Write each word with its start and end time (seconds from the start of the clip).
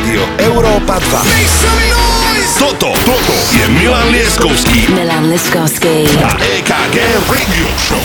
Rádio 0.00 0.24
Európa 0.48 0.96
2. 0.96 2.56
Toto, 2.56 2.88
toto 3.04 3.34
je 3.52 3.68
Milan 3.68 4.08
Lieskovský 4.08 4.88
Milan 4.88 5.28
Liskovský. 5.28 6.08
a 6.24 6.40
EKG 6.40 6.96
Radio 7.28 7.68
Show. 7.76 8.00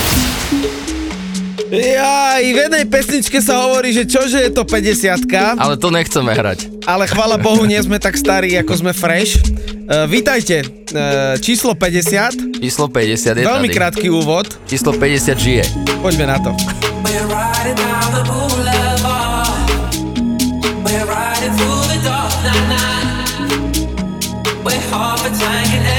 Ja, 1.72 2.36
v 2.36 2.52
jednej 2.52 2.84
pesničke 2.84 3.40
sa 3.40 3.64
hovorí, 3.64 3.96
že 3.96 4.04
čože 4.04 4.44
je 4.44 4.52
to 4.52 4.68
50 4.68 5.24
Ale 5.56 5.80
to 5.80 5.88
nechceme 5.88 6.36
hrať. 6.36 6.84
ale 6.84 7.08
chvala 7.08 7.40
Bohu, 7.40 7.64
nie 7.64 7.80
sme 7.80 7.96
tak 7.96 8.20
starí, 8.20 8.60
ako 8.60 8.76
sme 8.76 8.92
fresh. 8.92 9.40
Uh, 9.88 10.04
vítajte, 10.04 10.68
uh, 10.92 11.40
číslo 11.40 11.80
50, 11.80 12.60
Číslo 12.60 12.92
50 12.92 13.40
je 13.40 13.48
veľmi 13.48 13.72
tady. 13.72 13.78
krátky 13.80 14.08
úvod, 14.12 14.52
Číslo 14.68 14.92
50 14.92 15.32
žije. 15.40 15.64
poďme 16.04 16.28
na 16.28 16.44
to. 16.44 16.52
We're 17.08 17.24
riding 17.32 17.80
down 17.80 18.12
the 18.12 18.75
time 25.40 25.95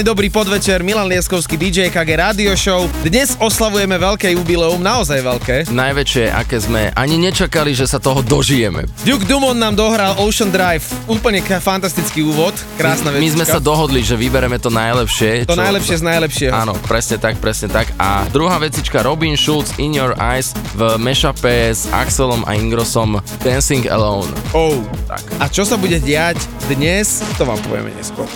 Oficiálny 0.00 0.16
dobrý 0.16 0.32
podvečer, 0.32 0.80
Milan 0.80 1.12
Lieskovský, 1.12 1.60
DJ 1.60 1.92
KG 1.92 2.16
Radio 2.16 2.56
Show. 2.56 2.88
Dnes 3.04 3.36
oslavujeme 3.36 4.00
veľké 4.00 4.32
jubileum, 4.32 4.80
naozaj 4.80 5.20
veľké. 5.20 5.56
Najväčšie, 5.68 6.24
aké 6.32 6.56
sme 6.56 6.88
ani 6.96 7.20
nečakali, 7.20 7.76
že 7.76 7.84
sa 7.84 8.00
toho 8.00 8.24
dožijeme. 8.24 8.88
Duke 9.04 9.28
Dumont 9.28 9.60
nám 9.60 9.76
dohral 9.76 10.16
Ocean 10.16 10.48
Drive, 10.48 10.88
úplne 11.10 11.42
k- 11.42 11.58
fantastický 11.58 12.22
úvod, 12.22 12.54
krásna 12.78 13.10
My 13.10 13.26
sme 13.26 13.42
sa 13.42 13.58
dohodli, 13.58 14.06
že 14.06 14.14
vybereme 14.14 14.62
to 14.62 14.70
najlepšie. 14.70 15.44
To 15.50 15.58
najlepšie 15.58 15.98
z 15.98 16.04
najlepšieho. 16.06 16.52
Áno, 16.54 16.78
presne 16.86 17.18
tak, 17.18 17.42
presne 17.42 17.66
tak. 17.66 17.90
A 17.98 18.22
druhá 18.30 18.62
vecička 18.62 19.02
Robin 19.02 19.34
Schulz 19.34 19.74
In 19.82 19.90
Your 19.90 20.14
Eyes 20.22 20.54
v 20.78 20.94
mashupe 20.96 21.74
s 21.74 21.90
Axelom 21.90 22.46
a 22.46 22.54
Ingrosom 22.54 23.18
Dancing 23.42 23.90
Alone. 23.90 24.30
Oh. 24.54 24.78
Tak. 25.10 25.26
A 25.42 25.50
čo 25.50 25.66
sa 25.66 25.74
bude 25.74 25.98
diať 25.98 26.38
dnes, 26.70 27.18
to 27.34 27.42
vám 27.42 27.58
povieme 27.66 27.90
neskôr. 27.98 28.30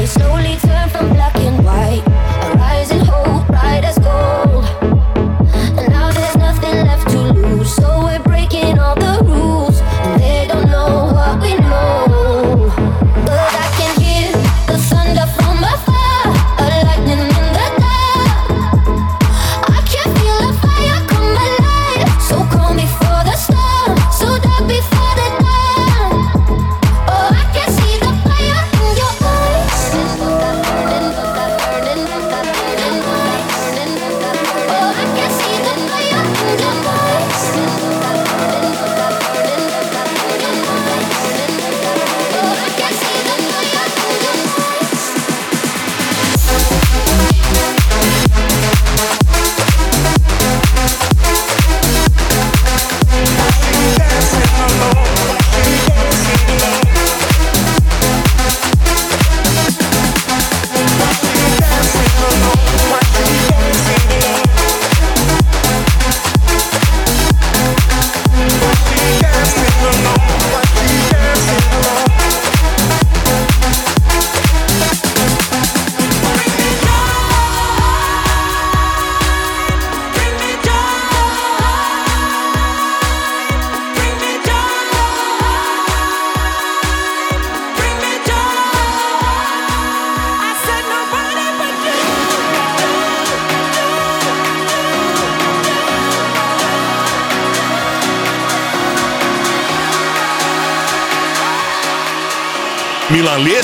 Slowly 0.00 0.56
turn 0.64 0.88
from 0.88 1.12
black 1.12 1.34
and 1.36 1.60
white. 1.60 2.06
A 2.40 2.56
rising 2.56 3.04
hope, 3.04 3.44
bright 3.50 3.84
as 3.84 3.98
gold. 4.00 4.39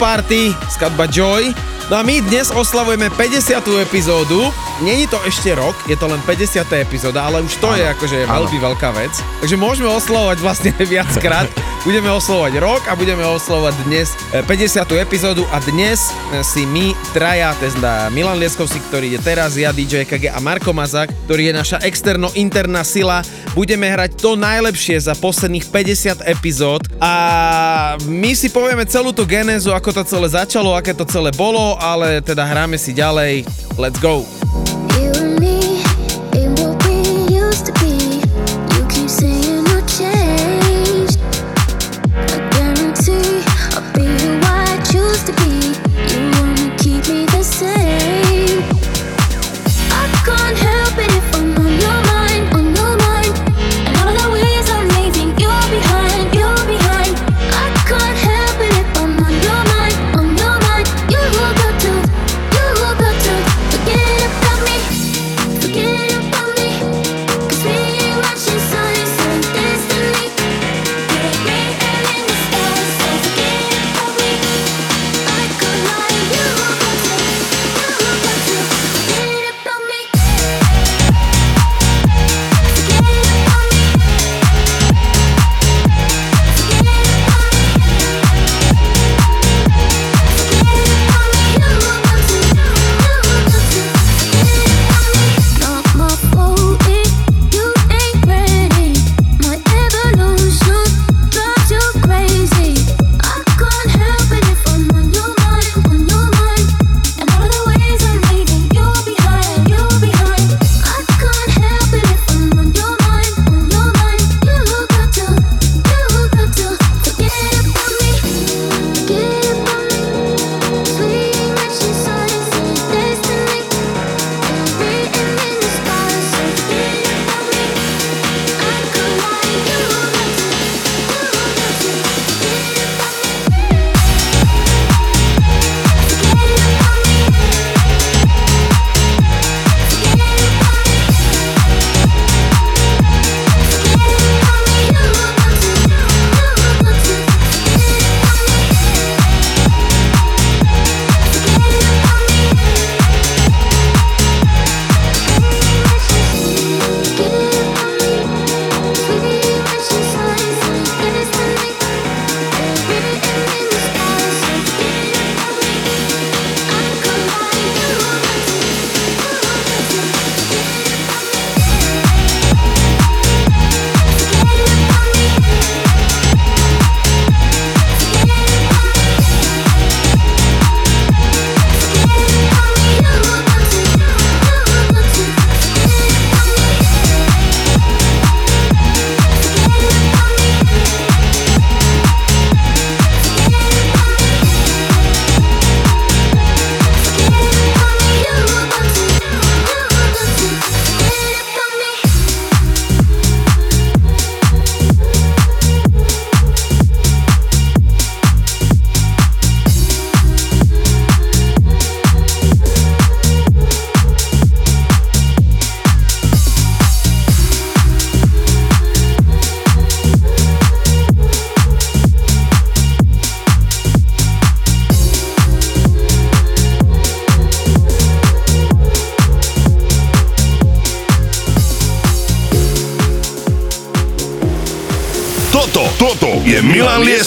Party, 0.00 0.56
skladba 0.72 1.04
Joy. 1.12 1.52
No 1.92 2.00
a 2.00 2.02
my 2.02 2.24
dnes 2.24 2.48
oslavujeme 2.48 3.12
50. 3.12 3.60
epizódu. 3.84 4.48
Není 4.80 5.04
to 5.12 5.20
ešte 5.28 5.52
rok, 5.52 5.76
je 5.84 5.92
to 5.92 6.08
len 6.08 6.16
50. 6.24 6.64
epizóda, 6.80 7.28
ale 7.28 7.44
už 7.44 7.60
to 7.60 7.68
áno, 7.68 7.76
je 7.76 7.84
akože 7.84 8.16
áno. 8.24 8.48
veľmi 8.48 8.58
veľká 8.64 8.96
vec. 8.96 9.12
Takže 9.44 9.60
môžeme 9.60 9.92
oslovovať 9.92 10.40
vlastne 10.40 10.72
viackrát. 10.96 11.44
budeme 11.84 12.08
oslovať 12.12 12.52
rok 12.60 12.82
a 12.88 12.96
budeme 12.96 13.24
oslovať 13.28 13.74
dnes 13.84 14.16
e, 14.32 14.40
50. 14.40 15.04
epizódu 15.04 15.44
a 15.52 15.60
dnes 15.60 16.08
e, 16.32 16.40
si 16.40 16.64
my 16.64 16.96
traja, 17.12 17.52
teda 17.60 18.08
Milan 18.08 18.40
Lieskovský, 18.40 18.80
ktorý 18.88 19.16
je 19.16 19.20
teraz, 19.20 19.56
ja 19.60 19.68
DJ 19.68 20.08
KG 20.08 20.32
a 20.32 20.40
Marko 20.40 20.72
Mazak, 20.72 21.12
ktorý 21.28 21.52
je 21.52 21.54
naša 21.56 21.78
externo-interná 21.84 22.84
sila, 22.88 23.20
budeme 23.52 23.88
hrať 23.88 24.16
to 24.16 24.32
najlepšie 24.32 24.96
za 24.96 25.12
posledných 25.12 25.68
50 25.68 26.24
epizód 26.24 26.88
a 27.00 27.96
my 28.04 28.36
si 28.36 28.52
povieme 28.52 28.84
celú 28.84 29.16
tú 29.16 29.24
genézu, 29.24 29.72
ako 29.72 29.88
to 29.90 30.02
celé 30.04 30.28
začalo, 30.28 30.76
aké 30.76 30.92
to 30.92 31.08
celé 31.08 31.32
bolo, 31.32 31.80
ale 31.80 32.20
teda 32.20 32.44
hráme 32.44 32.76
si 32.76 32.92
ďalej. 32.92 33.48
Let's 33.80 33.96
go! 33.96 34.39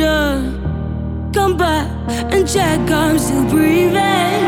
her. 0.00 0.42
Come 1.32 1.56
back 1.56 1.88
and 2.32 2.48
check 2.48 2.78
I'm 2.90 3.18
still 3.18 3.44
breathing. 3.48 4.42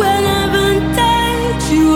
When 0.00 0.20
heaven 0.32 0.76
takes 1.00 1.66
you 1.72 1.88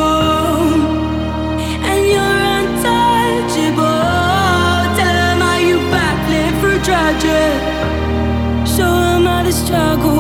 and 1.91 2.01
you're 2.13 2.43
untouchable, 2.59 3.77
tell 4.99 5.17
'em 5.29 5.41
how 5.47 5.59
you. 5.69 5.79
Show 8.75 8.95
struggle 9.53 10.14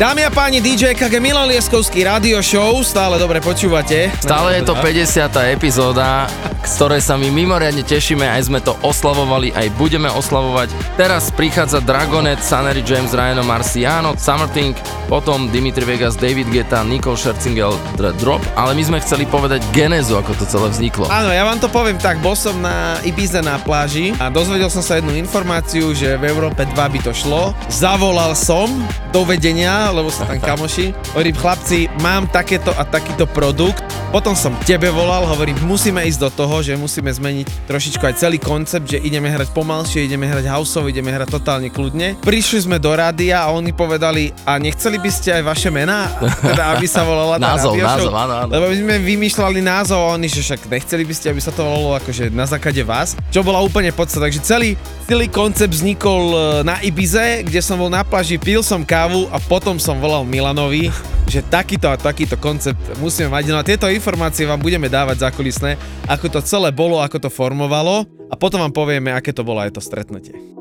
Dámy 0.00 0.24
a 0.24 0.32
páni, 0.32 0.64
DJ 0.64 0.96
KG 0.96 1.20
Milan 1.20 1.44
Lieskovský 1.44 2.08
radio 2.08 2.40
show, 2.40 2.80
stále 2.80 3.20
dobre 3.20 3.36
počúvate. 3.36 4.08
Stále 4.24 4.56
je 4.56 4.64
to 4.64 4.72
50. 4.72 5.28
epizóda, 5.52 6.24
z 6.64 6.72
ktorej 6.72 7.04
sa 7.04 7.20
my 7.20 7.28
mimoriadne 7.28 7.84
tešíme, 7.84 8.24
aj 8.24 8.48
sme 8.48 8.64
to 8.64 8.80
oslavovali, 8.80 9.52
aj 9.52 9.68
budeme 9.76 10.08
oslavovať. 10.08 10.72
Teraz 10.96 11.28
prichádza 11.28 11.84
Dragonet, 11.84 12.40
Sunnery 12.40 12.80
James, 12.80 13.12
Ryan 13.12 13.44
Marciano, 13.44 14.16
Summerthing, 14.16 14.72
potom 15.10 15.50
Dimitri 15.50 15.82
Vegas, 15.82 16.14
David 16.14 16.46
Guetta, 16.54 16.86
Nicole 16.86 17.18
Scherzinger, 17.18 17.74
Drop, 17.98 18.38
ale 18.54 18.78
my 18.78 18.82
sme 18.86 19.02
chceli 19.02 19.26
povedať 19.26 19.58
genézu, 19.74 20.14
ako 20.14 20.38
to 20.38 20.46
celé 20.46 20.70
vzniklo. 20.70 21.10
Áno, 21.10 21.34
ja 21.34 21.42
vám 21.42 21.58
to 21.58 21.66
poviem 21.66 21.98
tak, 21.98 22.22
bol 22.22 22.38
som 22.38 22.54
na 22.62 23.02
Ibize 23.02 23.42
na 23.42 23.58
pláži 23.58 24.14
a 24.22 24.30
dozvedel 24.30 24.70
som 24.70 24.86
sa 24.86 25.02
jednu 25.02 25.18
informáciu, 25.18 25.90
že 25.90 26.14
v 26.14 26.30
Európe 26.30 26.62
2 26.62 26.78
by 26.78 27.00
to 27.02 27.10
šlo. 27.10 27.50
Zavolal 27.66 28.38
som 28.38 28.70
do 29.10 29.26
vedenia, 29.26 29.90
lebo 29.90 30.14
sú 30.14 30.22
tam 30.22 30.38
kamoši. 30.54 30.94
Hovorím, 31.18 31.34
chlapci, 31.34 31.90
mám 31.98 32.30
takéto 32.30 32.70
a 32.78 32.86
takýto 32.86 33.26
produkt. 33.26 33.82
Potom 34.14 34.34
som 34.34 34.54
tebe 34.66 34.90
volal, 34.90 35.26
hovorím, 35.26 35.58
musíme 35.66 36.02
ísť 36.06 36.20
do 36.26 36.30
toho, 36.34 36.62
že 36.62 36.74
musíme 36.74 37.10
zmeniť 37.10 37.70
trošičku 37.70 38.02
aj 38.02 38.18
celý 38.18 38.42
koncept, 38.42 38.90
že 38.90 38.98
ideme 38.98 39.30
hrať 39.30 39.54
pomalšie, 39.54 40.06
ideme 40.06 40.26
hrať 40.26 40.50
houseovo, 40.50 40.90
ideme 40.90 41.14
hrať 41.14 41.30
totálne 41.30 41.70
kľudne. 41.70 42.18
Prišli 42.18 42.66
sme 42.66 42.82
do 42.82 42.90
rádia 42.90 43.46
a 43.46 43.54
oni 43.54 43.70
povedali, 43.70 44.34
a 44.46 44.58
nechceli 44.58 44.99
by 45.00 45.10
ste 45.10 45.32
aj 45.32 45.42
vaše 45.42 45.72
mená? 45.72 46.12
Teda, 46.44 46.76
aby 46.76 46.84
sa 46.84 47.00
volala 47.02 47.40
tá 47.40 47.56
Názov, 47.56 47.72
názov, 47.80 48.12
áno, 48.12 48.34
áno. 48.44 48.50
Lebo 48.52 48.64
my 48.68 48.76
sme 48.76 48.96
vymýšľali 49.00 49.60
názov 49.64 49.98
a 50.04 50.08
oni, 50.20 50.28
že 50.28 50.44
však 50.44 50.68
nechceli 50.68 51.02
by 51.08 51.14
ste, 51.16 51.26
aby 51.32 51.40
sa 51.40 51.50
to 51.50 51.64
volalo 51.64 51.96
akože 51.96 52.28
na 52.28 52.44
základe 52.44 52.84
vás, 52.84 53.16
čo 53.32 53.40
bola 53.40 53.64
úplne 53.64 53.88
podstata. 53.90 54.28
Takže 54.28 54.44
celý, 54.44 54.76
celý 55.08 55.26
koncept 55.32 55.72
vznikol 55.72 56.22
e, 56.30 56.36
na 56.68 56.76
Ibize, 56.84 57.40
kde 57.48 57.60
som 57.64 57.80
bol 57.80 57.88
na 57.88 58.04
pláži, 58.04 58.36
pil 58.36 58.60
som 58.60 58.84
kávu 58.84 59.26
a 59.32 59.40
potom 59.40 59.80
som 59.80 59.96
volal 59.96 60.28
Milanovi, 60.28 60.92
že 61.24 61.40
takýto 61.40 61.88
a 61.88 61.96
takýto 61.96 62.36
koncept 62.36 62.78
musíme 63.00 63.32
mať. 63.32 63.44
No 63.48 63.56
a 63.56 63.64
tieto 63.64 63.88
informácie 63.88 64.44
vám 64.44 64.60
budeme 64.60 64.92
dávať 64.92 65.24
zákulisné, 65.24 65.80
ako 66.04 66.28
to 66.28 66.40
celé 66.44 66.68
bolo, 66.68 67.00
ako 67.00 67.16
to 67.16 67.30
formovalo 67.32 68.04
a 68.28 68.34
potom 68.36 68.60
vám 68.60 68.74
povieme, 68.76 69.08
aké 69.10 69.32
to 69.32 69.40
bolo 69.40 69.64
aj 69.64 69.72
to 69.72 69.80
stretnutie. 69.80 70.59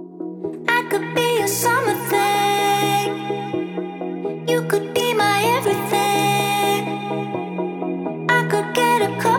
critical 8.99 9.38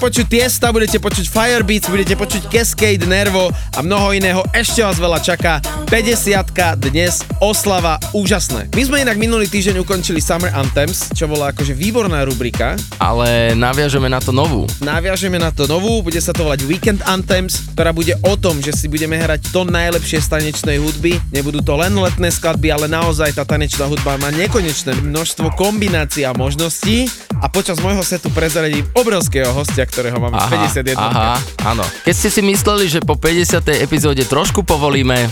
počuť 0.00 0.32
Tiesta, 0.32 0.72
budete 0.72 0.96
počuť 0.96 1.28
Firebeats, 1.28 1.92
budete 1.92 2.16
počuť 2.16 2.48
Cascade, 2.48 3.04
Nervo 3.04 3.52
a 3.52 3.84
mnoho 3.84 4.16
iného. 4.16 4.40
Ešte 4.56 4.80
vás 4.80 4.96
veľa 4.96 5.20
čaká. 5.20 5.60
50 5.92 6.80
dnes 6.80 7.20
oslava 7.36 8.00
úžasné. 8.16 8.72
My 8.72 8.82
sme 8.88 9.04
inak 9.04 9.20
minulý 9.20 9.44
týždeň 9.52 9.84
ukončili 9.84 10.24
Summer 10.24 10.48
Anthems, 10.56 11.12
čo 11.12 11.28
bola 11.28 11.52
akože 11.52 11.76
výborná 11.76 12.24
rubrika. 12.24 12.80
Ale 12.96 13.52
naviažeme 13.52 14.08
na 14.08 14.24
to 14.24 14.32
novú. 14.32 14.64
Naviažeme 14.80 15.36
na 15.36 15.52
to 15.52 15.68
novú, 15.68 16.00
bude 16.00 16.16
sa 16.24 16.32
to 16.32 16.48
volať 16.48 16.64
Weekend 16.64 17.04
Anthems, 17.04 17.68
ktorá 17.76 17.92
bude 17.92 18.16
o 18.24 18.40
tom, 18.40 18.64
že 18.64 18.72
si 18.72 18.88
budeme 18.88 19.20
hrať 19.20 19.52
to 19.52 19.68
najlepšie 19.68 20.24
z 20.24 20.32
tanečnej 20.32 20.80
hudby. 20.80 21.20
Nebudú 21.28 21.60
to 21.60 21.76
len 21.76 21.92
letné 21.92 22.32
skladby, 22.32 22.72
ale 22.72 22.88
naozaj 22.88 23.36
tá 23.36 23.44
tanečná 23.44 23.84
hudba 23.84 24.16
má 24.16 24.32
nekonečné 24.32 24.96
množstvo 24.96 25.52
kombinácií 25.60 26.24
a 26.24 26.32
možností 26.32 27.04
a 27.40 27.46
počas 27.48 27.80
môjho 27.80 28.04
setu 28.04 28.28
prezradím 28.28 28.84
obrovského 28.92 29.48
hostia, 29.56 29.88
ktorého 29.88 30.20
máme 30.20 30.36
aha, 30.36 30.68
51. 30.68 30.94
Aha, 31.00 31.40
áno. 31.64 31.84
Keď 32.04 32.14
ste 32.14 32.28
si 32.28 32.40
mysleli, 32.44 32.84
že 32.86 33.00
po 33.00 33.16
50. 33.16 33.64
epizóde 33.80 34.22
trošku 34.28 34.60
povolíme, 34.62 35.26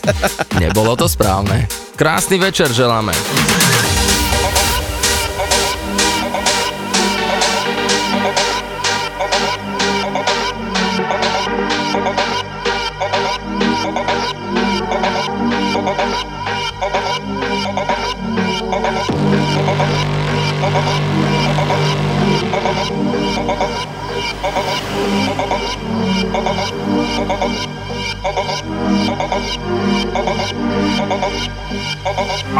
nebolo 0.62 0.92
to 0.94 1.08
správne. 1.08 1.64
Krásny 1.96 2.36
večer 2.36 2.68
želáme. 2.68 3.16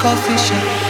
coffee 0.00 0.38
shop. 0.38 0.89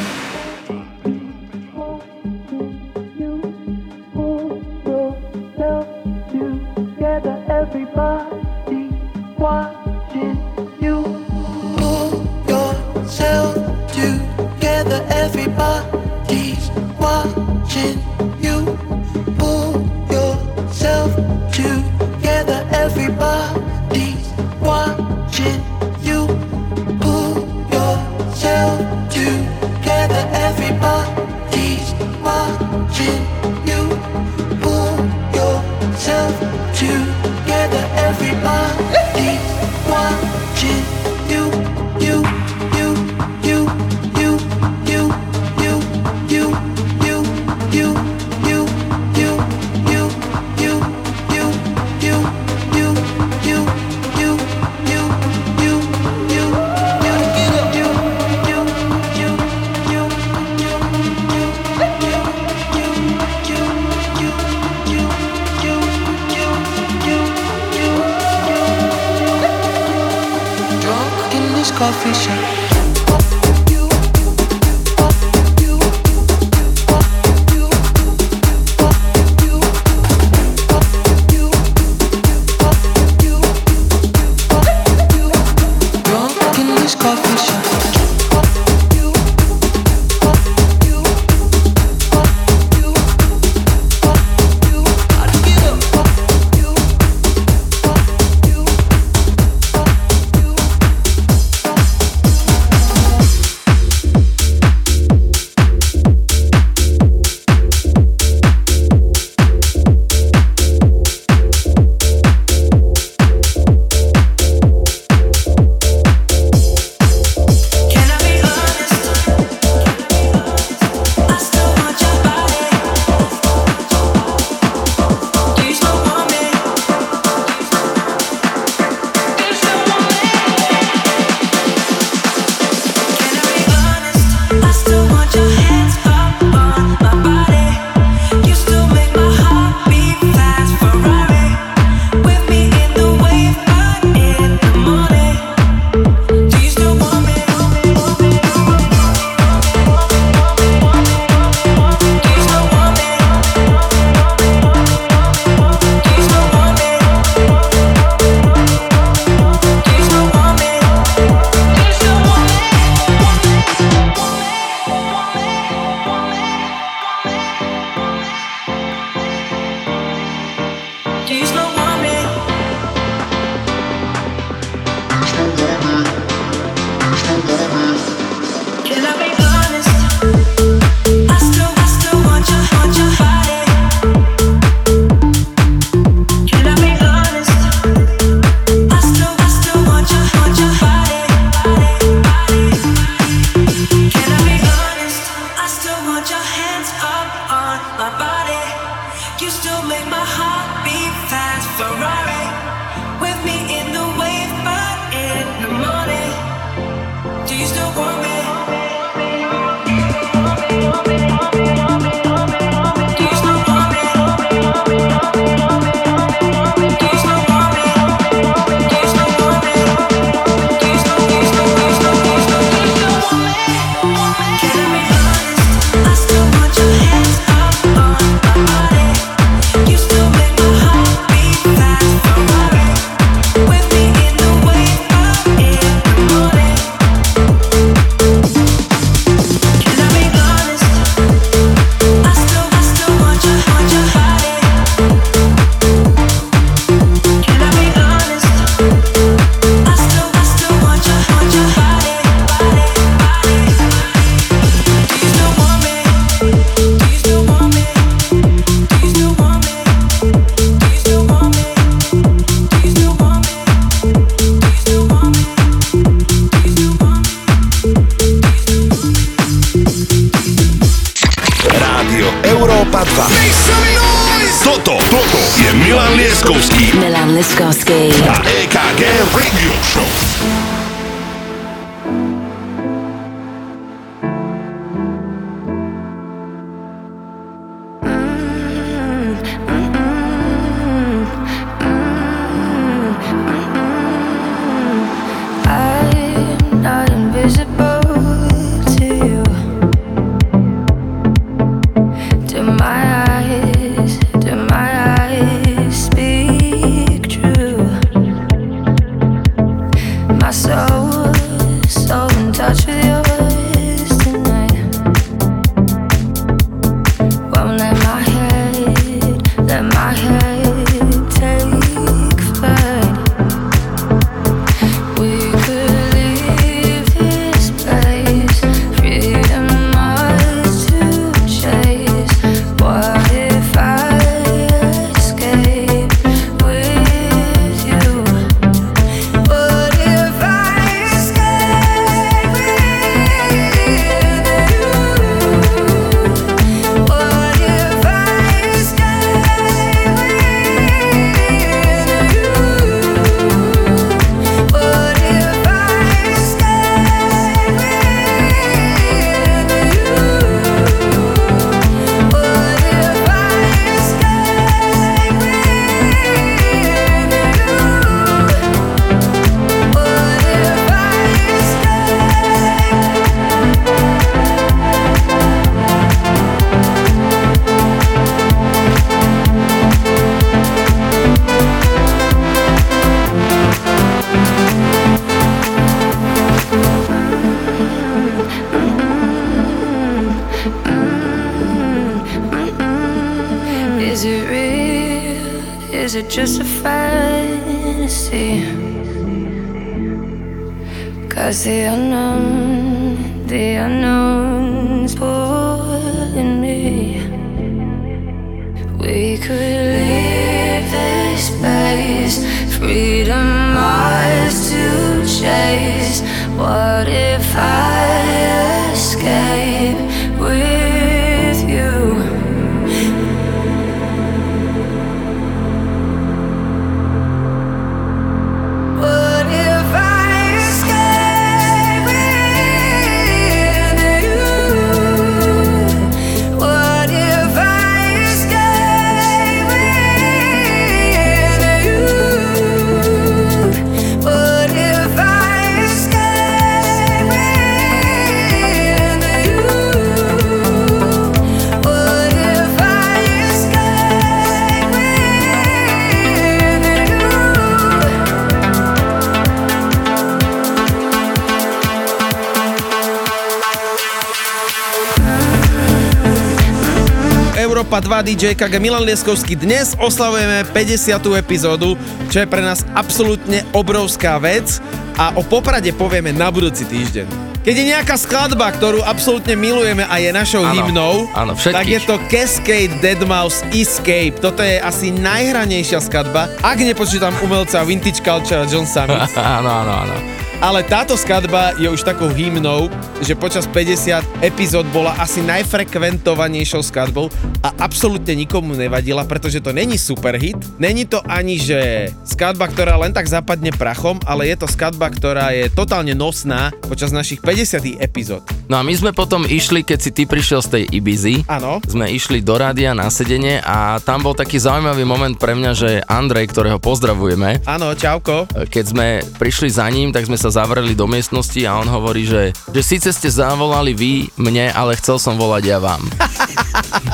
2 468.21 468.37
DJ 468.37 468.53
KG 468.53 468.77
Milan 468.77 469.01
Lieskovský. 469.01 469.57
Dnes 469.57 469.97
oslavujeme 469.97 470.61
50. 470.69 471.41
epizódu, 471.41 471.97
čo 472.29 472.45
je 472.45 472.45
pre 472.45 472.61
nás 472.61 472.85
absolútne 472.93 473.65
obrovská 473.73 474.37
vec 474.37 474.77
a 475.17 475.33
o 475.33 475.41
Poprade 475.41 475.89
povieme 475.89 476.29
na 476.29 476.53
budúci 476.53 476.85
týždeň. 476.85 477.25
Keď 477.65 477.73
je 477.73 477.85
nejaká 477.89 478.21
skladba, 478.21 478.69
ktorú 478.77 479.01
absolútne 479.01 479.57
milujeme 479.57 480.05
a 480.05 480.21
je 480.21 480.29
našou 480.29 480.61
Áno, 480.61 480.69
hymnou, 480.85 481.13
všetkých. 481.33 481.73
tak 481.73 481.85
je 481.89 481.99
to 482.05 482.15
Cascade 482.29 482.93
Deadmau5 483.01 483.73
Escape. 483.73 484.37
Toto 484.37 484.61
je 484.61 484.77
asi 484.77 485.09
najhranejšia 485.09 486.05
skladba, 486.05 486.45
ak 486.61 486.77
nepočítam 486.77 487.33
umelca 487.41 487.81
Vintage 487.81 488.21
Culture 488.21 488.61
a 488.61 488.69
John 488.69 488.85
Summit. 488.85 489.17
áno, 489.57 489.69
áno, 489.81 489.93
áno. 490.05 490.15
Ale 490.61 490.85
táto 490.85 491.17
skladba 491.17 491.73
je 491.81 491.89
už 491.89 492.05
takou 492.05 492.29
hymnou, 492.29 492.85
že 493.17 493.33
počas 493.33 493.65
50 493.65 494.45
epizód 494.45 494.85
bola 494.93 495.17
asi 495.17 495.41
najfrekventovanejšou 495.41 496.85
skladbou 496.85 497.33
a 497.61 497.69
absolútne 497.77 498.33
nikomu 498.33 498.73
nevadila, 498.73 499.21
pretože 499.25 499.61
to 499.61 499.69
není 499.69 499.95
super 499.95 500.33
hit. 500.35 500.57
Není 500.81 501.05
to 501.05 501.21
ani, 501.29 501.61
že 501.61 502.09
skladba, 502.25 502.65
ktorá 502.65 502.97
len 502.97 503.13
tak 503.13 503.29
zapadne 503.29 503.69
prachom, 503.69 504.17
ale 504.25 504.49
je 504.49 504.57
to 504.57 504.67
skladba, 504.67 505.13
ktorá 505.13 505.53
je 505.53 505.69
totálne 505.69 506.17
nosná 506.17 506.73
počas 506.89 507.13
našich 507.13 507.37
50 507.39 508.01
epizód. 508.01 508.41
No 508.65 508.79
a 508.79 508.85
my 508.85 508.93
sme 508.95 509.11
potom 509.13 509.45
išli, 509.45 509.85
keď 509.85 509.99
si 509.99 510.09
ty 510.09 510.23
prišiel 510.25 510.63
z 510.63 510.69
tej 510.73 510.83
Ibizy, 510.89 511.45
Áno. 511.45 511.83
sme 511.85 512.09
išli 512.09 512.41
do 512.41 512.57
rádia 512.57 512.97
na 512.97 513.11
sedenie 513.13 513.61
a 513.61 514.01
tam 514.01 514.25
bol 514.25 514.33
taký 514.33 514.57
zaujímavý 514.57 515.05
moment 515.05 515.35
pre 515.37 515.53
mňa, 515.53 515.71
že 515.75 515.89
Andrej, 516.07 516.49
ktorého 516.49 516.81
pozdravujeme, 516.81 517.61
Áno, 517.67 517.93
čauko. 517.93 518.49
keď 518.71 518.85
sme 518.87 519.07
prišli 519.37 519.69
za 519.69 519.85
ním, 519.91 520.09
tak 520.09 520.25
sme 520.25 520.39
sa 520.39 520.49
zavreli 520.49 520.97
do 520.97 521.05
miestnosti 521.05 521.61
a 521.67 521.77
on 521.77 521.87
hovorí, 521.87 522.25
že, 522.25 522.55
že 522.71 522.81
síce 522.81 523.11
ste 523.11 523.29
zavolali 523.29 523.93
vy 523.93 524.11
mne, 524.39 524.71
ale 524.71 524.97
chcel 524.97 525.19
som 525.19 525.35
volať 525.35 525.63
ja 525.67 525.77
vám. 525.77 526.01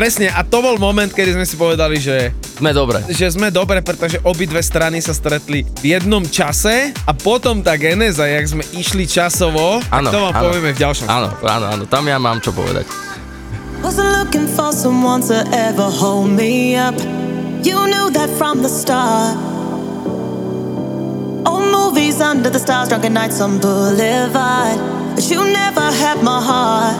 Presne, 0.00 0.32
a 0.32 0.40
to 0.40 0.64
bol 0.64 0.80
moment, 0.80 1.12
kedy 1.12 1.36
sme 1.36 1.44
si 1.44 1.60
povedali, 1.60 2.00
že 2.00 2.32
Sme 2.56 2.72
dobre. 2.72 3.04
že 3.12 3.28
sme 3.28 3.52
dobre, 3.52 3.84
pretože 3.84 4.16
obidve 4.24 4.64
strany 4.64 4.96
sa 5.04 5.12
stretli 5.12 5.60
v 5.84 5.92
jednom 5.92 6.24
čase 6.24 6.96
a 7.04 7.12
potom 7.12 7.60
tá 7.60 7.76
genéza, 7.76 8.24
jak 8.24 8.48
sme 8.48 8.64
išli 8.72 9.04
časovo, 9.04 9.84
tak 9.84 10.00
Áno, 10.00 10.08
to 10.08 10.20
vám 10.24 10.32
áno. 10.32 10.44
povieme 10.48 10.72
v 10.72 10.78
ďalšom. 10.80 11.04
Áno, 11.04 11.28
áno, 11.44 11.66
áno, 11.68 11.82
tam 11.84 12.08
ja 12.08 12.16
mám 12.16 12.40
čo 12.40 12.48
povedať. 12.48 12.88
Wasn't 13.84 14.08
looking 14.16 14.48
for 14.48 14.72
someone 14.72 15.20
to 15.20 15.36
ever 15.52 15.92
hold 15.92 16.32
me 16.32 16.80
up. 16.80 16.96
You 17.60 17.76
knew 17.84 18.08
that 18.16 18.32
from 18.40 18.64
the 18.64 18.72
start. 18.72 19.36
Old 21.44 21.68
movies 21.68 22.24
under 22.24 22.48
the 22.48 22.56
stars, 22.56 22.88
drunken 22.88 23.12
nights 23.12 23.36
on 23.36 23.60
Boulevard. 23.60 24.80
But 25.12 25.28
you 25.28 25.44
never 25.44 25.92
had 25.92 26.24
my 26.24 26.40
heart. 26.40 26.96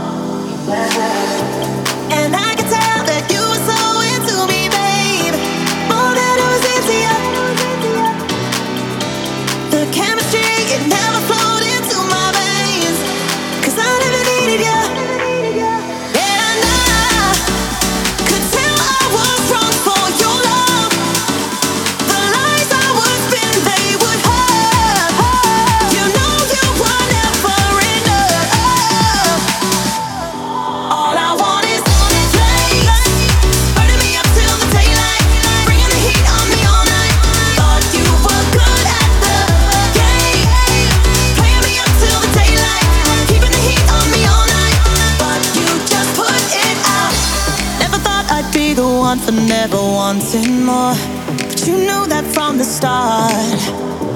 never 49.51 49.83
wanting 49.83 50.65
more. 50.65 50.95
But 51.39 51.67
you 51.67 51.77
knew 51.77 52.07
that 52.07 52.25
from 52.35 52.59
the 52.59 52.65
start. 52.65 54.10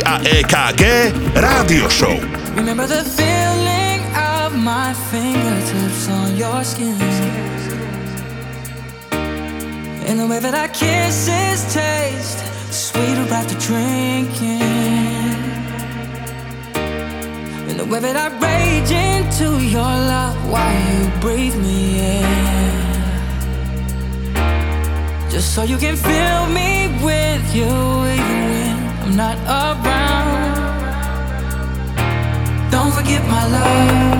Vlčecký 0.00 0.04
a 0.04 0.20
EKG 0.24 0.82
Rádio 1.34 1.88
Show. 1.88 2.16
Remember 2.56 2.86
the 2.86 3.04
feeling 3.04 4.00
of 4.16 4.56
my 4.56 4.94
fingertips 5.10 6.08
on 6.08 6.36
your 6.36 6.64
skin. 6.64 6.96
And 10.08 10.18
the 10.18 10.26
way 10.26 10.40
that 10.40 10.54
our 10.54 10.68
kisses 10.68 11.72
taste 11.72 12.40
Sweeter 12.70 13.28
after 13.32 13.54
drinking. 13.58 14.64
And 17.68 17.78
the 17.78 17.84
way 17.84 18.00
that 18.00 18.16
I 18.16 18.28
rage 18.40 18.90
into 18.90 19.60
your 19.64 19.82
love 19.84 20.36
While 20.50 20.80
you 20.88 21.10
breathe 21.20 21.56
me 21.56 22.00
in. 22.00 22.26
Just 25.30 25.54
so 25.54 25.62
you 25.62 25.78
can 25.78 25.96
fill 25.96 26.46
me 26.48 26.88
with 27.04 27.54
you 27.54 28.49
not 29.16 29.36
around. 29.38 30.70
Don't 32.70 32.92
forget 32.92 33.22
my 33.28 33.46
love. 33.48 34.19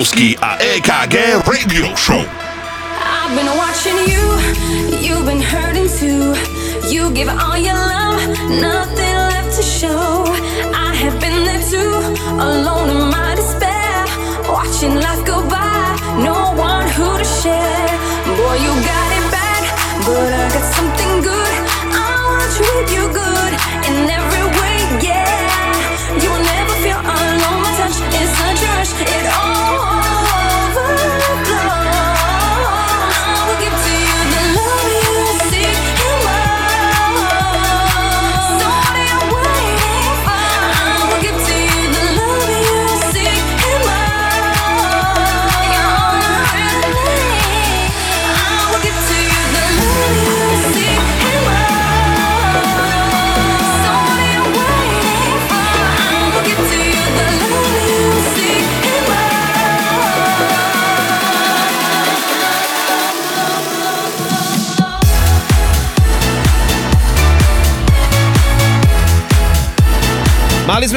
Lieskovský 0.00 0.32
a 0.40 0.56
EKG 0.56 1.44
Radio 1.44 1.92
Show. 1.92 2.39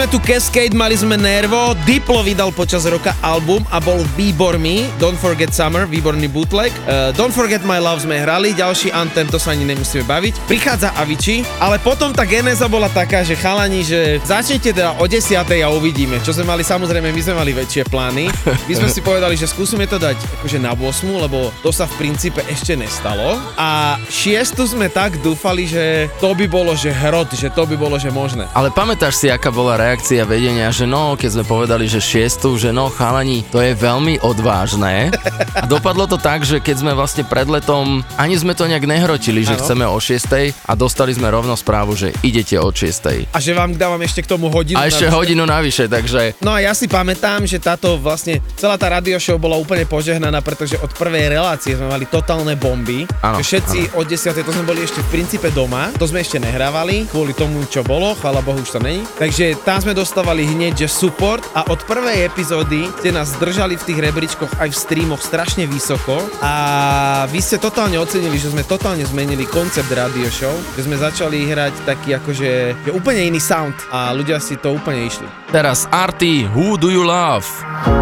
Sme 0.04 0.20
tu 0.20 0.28
Cascade, 0.28 0.76
mali 0.76 1.00
sme 1.00 1.16
Nervo, 1.16 1.72
Diplo 1.88 2.28
vydal 2.28 2.52
počas 2.52 2.84
roka 2.84 3.16
album 3.24 3.64
a 3.72 3.80
bol 3.80 4.04
výborný, 4.20 4.92
Don't 5.00 5.16
Forget 5.16 5.56
Summer, 5.56 5.88
výborný 5.88 6.28
bootleg. 6.28 6.76
Uh, 6.84 7.16
Don't 7.16 7.32
Forget 7.32 7.64
My 7.64 7.80
Love 7.80 8.04
sme 8.04 8.20
hrali, 8.20 8.52
ďalší 8.52 8.92
Anthem, 8.92 9.32
to 9.32 9.40
sa 9.40 9.56
ani 9.56 9.64
nemusíme 9.64 10.04
baviť. 10.04 10.44
Prichádza 10.44 10.92
Avicii, 11.00 11.48
ale 11.64 11.80
potom 11.80 12.12
tá 12.12 12.28
genéza 12.28 12.68
bola 12.68 12.92
taká, 12.92 13.24
že 13.24 13.40
chalani, 13.40 13.80
že 13.88 14.20
začnete 14.28 14.76
teda 14.76 15.00
o 15.00 15.08
10. 15.08 15.40
a 15.40 15.70
uvidíme. 15.72 16.20
Čo 16.20 16.36
sme 16.36 16.52
mali, 16.52 16.68
samozrejme, 16.68 17.08
my 17.08 17.22
sme 17.24 17.40
mali 17.40 17.56
väčšie 17.56 17.88
plány. 17.88 18.28
My 18.68 18.74
sme 18.76 18.92
si 18.92 19.00
povedali, 19.08 19.40
že 19.40 19.48
skúsime 19.48 19.88
to 19.88 20.04
dať 20.04 20.20
akože 20.44 20.60
na 20.60 20.76
8, 20.76 20.84
lebo 21.16 21.48
to 21.64 21.72
sa 21.72 21.88
v 21.88 21.96
princípe 22.04 22.44
ešte 22.52 22.76
nestalo. 22.76 23.40
A 23.56 23.96
6 24.12 24.68
sme 24.68 24.92
tak 24.92 25.24
dúfali, 25.24 25.64
že 25.64 26.12
to 26.20 26.36
by 26.36 26.44
bolo, 26.52 26.76
že 26.76 26.92
hrot, 26.92 27.32
že 27.40 27.48
to 27.56 27.64
by 27.64 27.80
bolo, 27.80 27.96
že 27.96 28.12
možné. 28.12 28.52
Ale 28.52 28.68
pamätáš 28.68 29.16
si, 29.24 29.32
aká 29.32 29.48
bola 29.48 29.80
reakcia 29.80 29.93
vedenia, 30.02 30.74
že 30.74 30.90
no, 30.90 31.14
keď 31.14 31.30
sme 31.38 31.44
povedali, 31.46 31.86
že 31.86 32.02
šiestu, 32.02 32.58
že 32.58 32.74
no, 32.74 32.90
chalani, 32.90 33.46
to 33.54 33.62
je 33.62 33.78
veľmi 33.78 34.26
odvážne. 34.26 35.14
A 35.54 35.70
dopadlo 35.70 36.10
to 36.10 36.18
tak, 36.18 36.42
že 36.42 36.58
keď 36.58 36.82
sme 36.82 36.92
vlastne 36.98 37.22
pred 37.22 37.46
letom, 37.46 38.02
ani 38.18 38.34
sme 38.34 38.58
to 38.58 38.66
nejak 38.66 38.90
nehrotili, 38.90 39.46
že 39.46 39.54
Áno. 39.54 39.62
chceme 39.62 39.86
o 39.86 39.98
6 40.02 40.66
a 40.66 40.72
dostali 40.74 41.14
sme 41.14 41.30
rovno 41.30 41.54
správu, 41.54 41.94
že 41.94 42.10
idete 42.26 42.58
o 42.58 42.74
6 42.74 43.30
A 43.30 43.38
že 43.38 43.54
vám 43.54 43.78
dávam 43.78 44.02
ešte 44.02 44.26
k 44.26 44.34
tomu 44.34 44.50
hodinu. 44.50 44.82
A 44.82 44.90
ešte 44.90 45.06
navyše. 45.06 45.18
hodinu 45.22 45.44
navyše, 45.46 45.86
takže 45.86 46.42
No 46.42 46.58
a 46.58 46.60
ja 46.64 46.74
si 46.74 46.90
pamätám, 46.90 47.46
že 47.46 47.62
táto 47.62 48.02
vlastne, 48.02 48.42
celá 48.58 48.80
tá 48.82 48.90
radio 48.90 49.22
show 49.22 49.38
bola 49.38 49.60
úplne 49.60 49.86
požehnaná, 49.86 50.42
pretože 50.42 50.80
od 50.82 50.90
prvej 50.98 51.30
relácie 51.30 51.78
sme 51.78 51.86
mali 51.92 52.10
totálne 52.10 52.58
bomby. 52.58 53.06
Že 53.22 53.44
všetci 53.46 53.80
od 53.94 54.06
10. 54.10 54.42
to 54.42 54.52
sme 54.56 54.66
boli 54.66 54.82
ešte 54.82 55.04
v 55.06 55.22
princípe 55.22 55.54
doma, 55.54 55.94
to 56.00 56.10
sme 56.10 56.24
ešte 56.24 56.42
nehrávali, 56.42 57.06
kvôli 57.12 57.36
tomu, 57.38 57.62
čo 57.68 57.84
bolo, 57.84 58.16
chvála 58.18 58.40
Bohu, 58.40 58.58
už 58.58 58.74
to 58.74 58.80
není. 58.80 59.04
Takže 59.20 59.60
tam 59.68 59.83
sme 59.84 59.92
dostávali 59.92 60.48
hneď, 60.48 60.88
že 60.88 60.96
support 60.96 61.44
a 61.52 61.68
od 61.68 61.84
prvej 61.84 62.24
epizódy 62.24 62.88
ste 63.04 63.12
nás 63.12 63.36
držali 63.36 63.76
v 63.76 63.84
tých 63.84 64.00
rebríčkoch 64.00 64.56
aj 64.64 64.72
v 64.72 64.80
streamoch 64.80 65.20
strašne 65.20 65.68
vysoko 65.68 66.24
a 66.40 67.28
vy 67.28 67.44
ste 67.44 67.60
totálne 67.60 68.00
ocenili, 68.00 68.40
že 68.40 68.56
sme 68.56 68.64
totálne 68.64 69.04
zmenili 69.04 69.44
koncept 69.44 69.92
radio 69.92 70.32
show, 70.32 70.56
že 70.80 70.88
sme 70.88 70.96
začali 70.96 71.52
hrať 71.52 71.84
taký 71.84 72.16
akože 72.16 72.52
že 72.80 72.92
úplne 72.96 73.28
iný 73.28 73.44
sound 73.44 73.76
a 73.92 74.16
ľudia 74.16 74.40
si 74.40 74.56
to 74.56 74.72
úplne 74.72 75.04
išli. 75.04 75.28
teraz 75.52 75.84
Arty, 75.92 76.48
Who 76.56 76.80
Do 76.80 76.88
You 76.88 77.04
Love? 77.04 77.44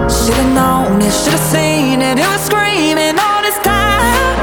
Should've 0.06 0.54
known 0.54 1.02
it, 1.02 1.10
should've 1.10 1.42
seen 1.50 2.06
it. 2.06 2.22
It 2.22 2.30
was 2.30 2.46
screaming 2.46 3.18
all 3.18 3.42
this 3.42 3.58
time. 3.66 4.38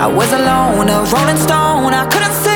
I 0.00 0.08
was 0.08 0.32
alone, 0.32 0.88
a 0.88 1.04
rolling 1.12 1.36
stone. 1.36 1.92
I 1.92 2.08
couldn't 2.08 2.47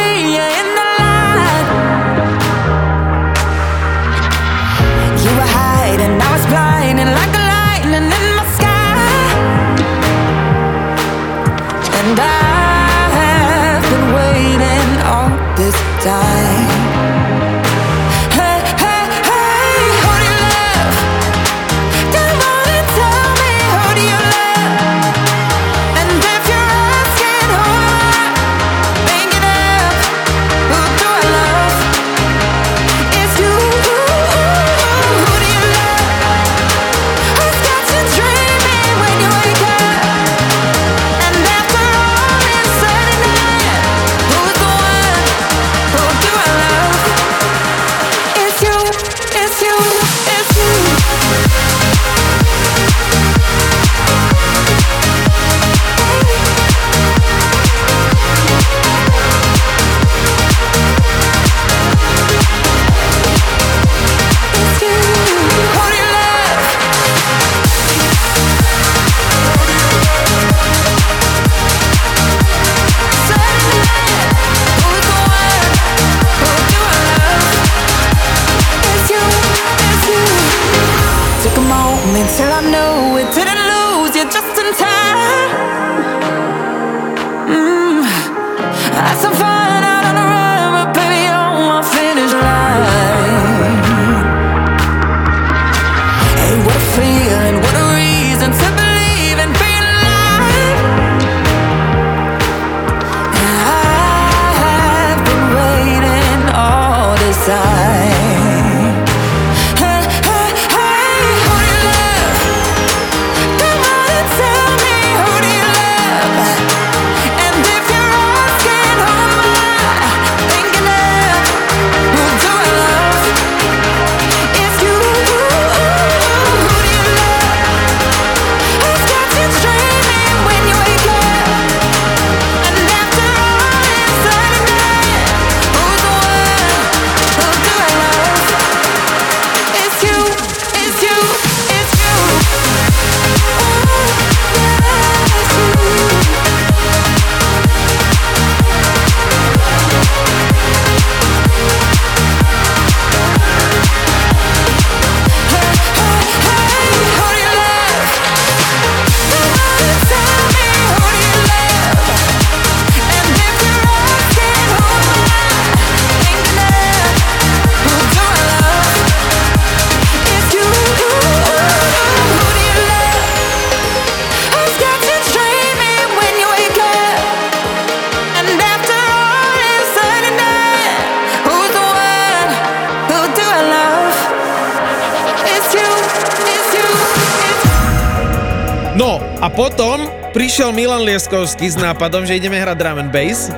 Milan 191.03 191.19
Lieskovský 191.19 191.67
s 191.67 191.75
nápadom, 191.75 192.23
že 192.23 192.39
ideme 192.39 192.63
hrať 192.63 192.79
drum 192.79 193.03
and 193.03 193.11
bass, 193.11 193.51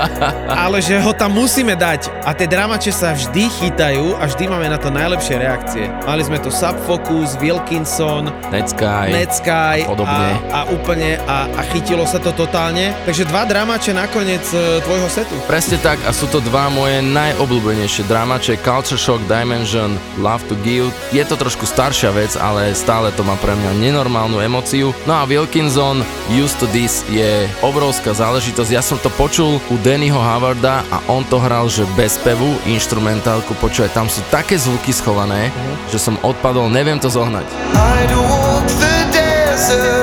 ale 0.66 0.82
že 0.82 0.98
ho 0.98 1.14
tam 1.14 1.30
musíme 1.30 1.78
dať. 1.78 2.10
A 2.26 2.34
tie 2.34 2.50
dramače 2.50 2.90
sa 2.90 3.14
vždy 3.14 3.46
chytajú 3.46 4.18
a 4.18 4.26
vždy 4.26 4.50
máme 4.50 4.66
na 4.66 4.82
to 4.82 4.90
najlepšie 4.90 5.38
reakcie. 5.38 5.86
Mali 6.02 6.26
sme 6.26 6.42
tu 6.42 6.50
Subfocus, 6.50 7.38
Wilkinson, 7.38 8.34
Netsky. 8.50 9.14
Netsky 9.14 9.86
Podobne. 9.86 10.42
A, 10.50 10.66
a 10.66 10.74
úplne 10.74 11.22
a, 11.22 11.46
a 11.46 11.62
chytilo 11.70 12.02
sa 12.02 12.18
to 12.18 12.34
totálne. 12.34 12.90
Takže 13.06 13.30
dva 13.30 13.46
dramače 13.46 13.94
nakoniec 13.94 14.42
e, 14.50 14.82
tvojho 14.82 15.06
setu. 15.06 15.38
Presne 15.46 15.78
tak 15.78 16.02
a 16.02 16.10
sú 16.10 16.26
to 16.26 16.42
dva 16.50 16.66
moje 16.66 16.98
najobľúbenejšie 16.98 18.10
dramače 18.10 18.58
Culture 18.66 18.98
Shock 18.98 19.22
Dimension 19.30 19.94
Love 20.18 20.42
to 20.50 20.58
Give. 20.66 20.90
Je 21.14 21.22
to 21.22 21.38
trošku 21.38 21.62
staršia 21.62 22.10
vec, 22.10 22.34
ale 22.34 22.74
stále 22.74 23.14
to 23.14 23.22
má 23.22 23.38
pre 23.38 23.54
mňa 23.54 23.86
nenormálnu 23.86 24.42
emociu. 24.42 24.90
No 25.06 25.14
a 25.14 25.22
Wilkinson 25.30 26.02
Used 26.34 26.58
to 26.58 26.66
This 26.74 26.87
je 27.12 27.44
obrovská 27.60 28.16
záležitosť. 28.16 28.70
Ja 28.72 28.80
som 28.80 28.96
to 28.96 29.12
počul 29.12 29.60
u 29.68 29.74
Dannyho 29.84 30.16
Howarda 30.16 30.88
a 30.88 31.04
on 31.12 31.20
to 31.28 31.36
hral, 31.36 31.68
že 31.68 31.84
bez 31.92 32.16
pevu, 32.24 32.56
instrumentálku, 32.64 33.52
počúvaj, 33.60 33.92
tam 33.92 34.08
sú 34.08 34.24
také 34.32 34.56
zvuky 34.56 34.90
schované, 34.96 35.52
že 35.92 36.00
som 36.00 36.16
odpadol, 36.24 36.72
neviem 36.72 36.96
to 36.96 37.12
zohnať. 37.12 37.44
I'd 37.76 38.12
walk 38.16 38.64
the 38.80 38.96
desert 39.12 39.97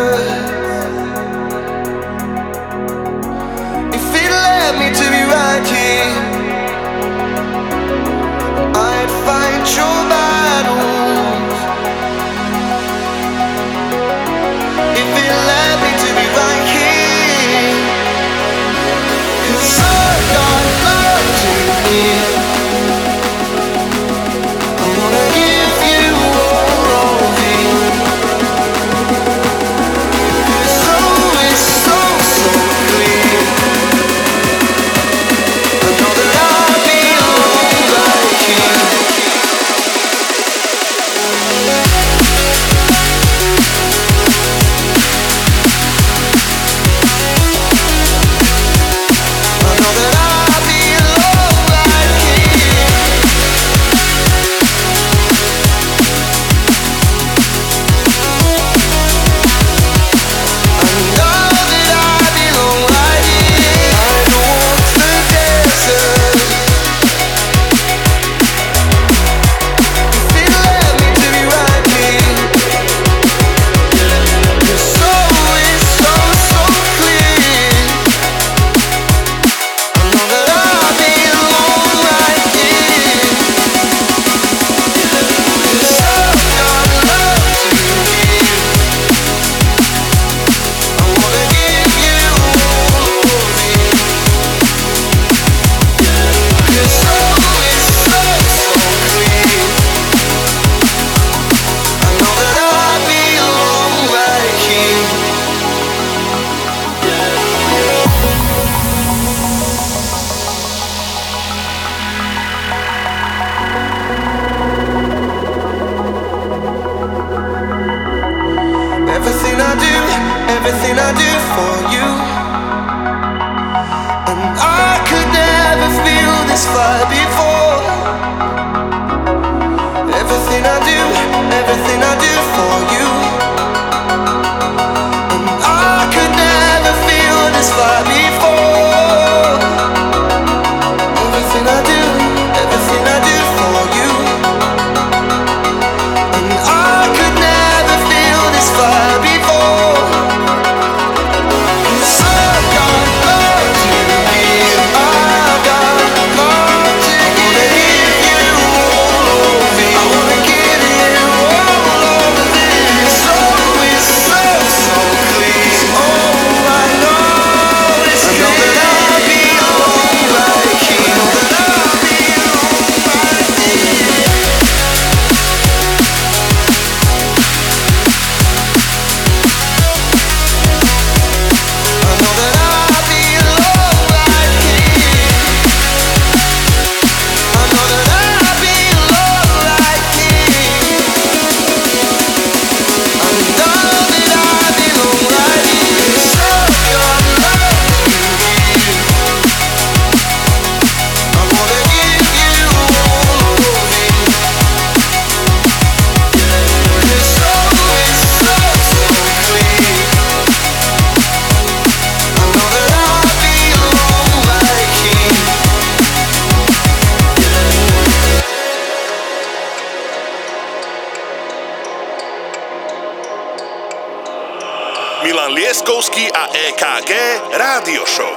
EKG 226.65 227.11
Rádio 227.53 228.05
Show. 228.09 228.34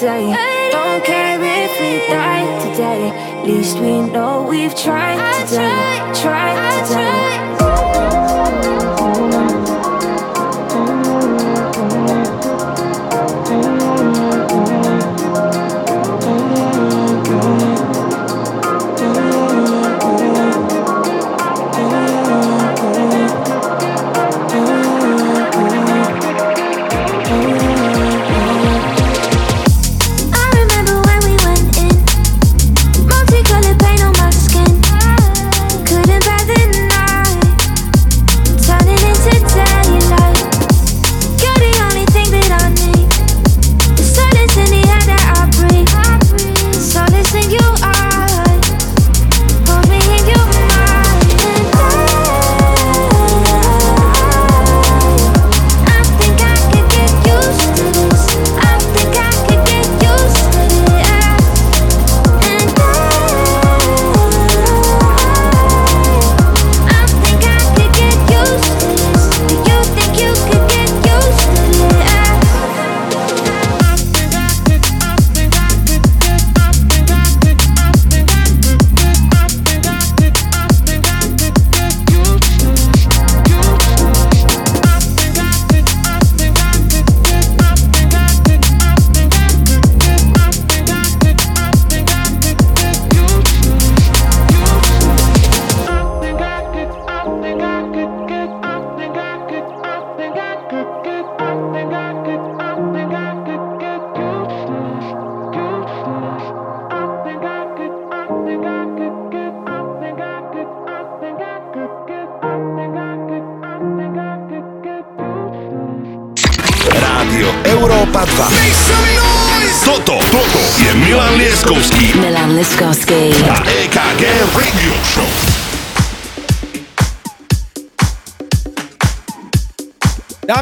Don't 0.00 1.04
care 1.04 1.38
if 1.38 1.78
we 1.78 2.08
die 2.08 2.70
today. 2.70 3.10
At 3.10 3.46
Least 3.46 3.78
we 3.80 4.00
know 4.00 4.46
we've 4.48 4.74
tried 4.74 5.44
today. 5.46 6.22
Tried 6.22 6.86
today. 6.86 7.29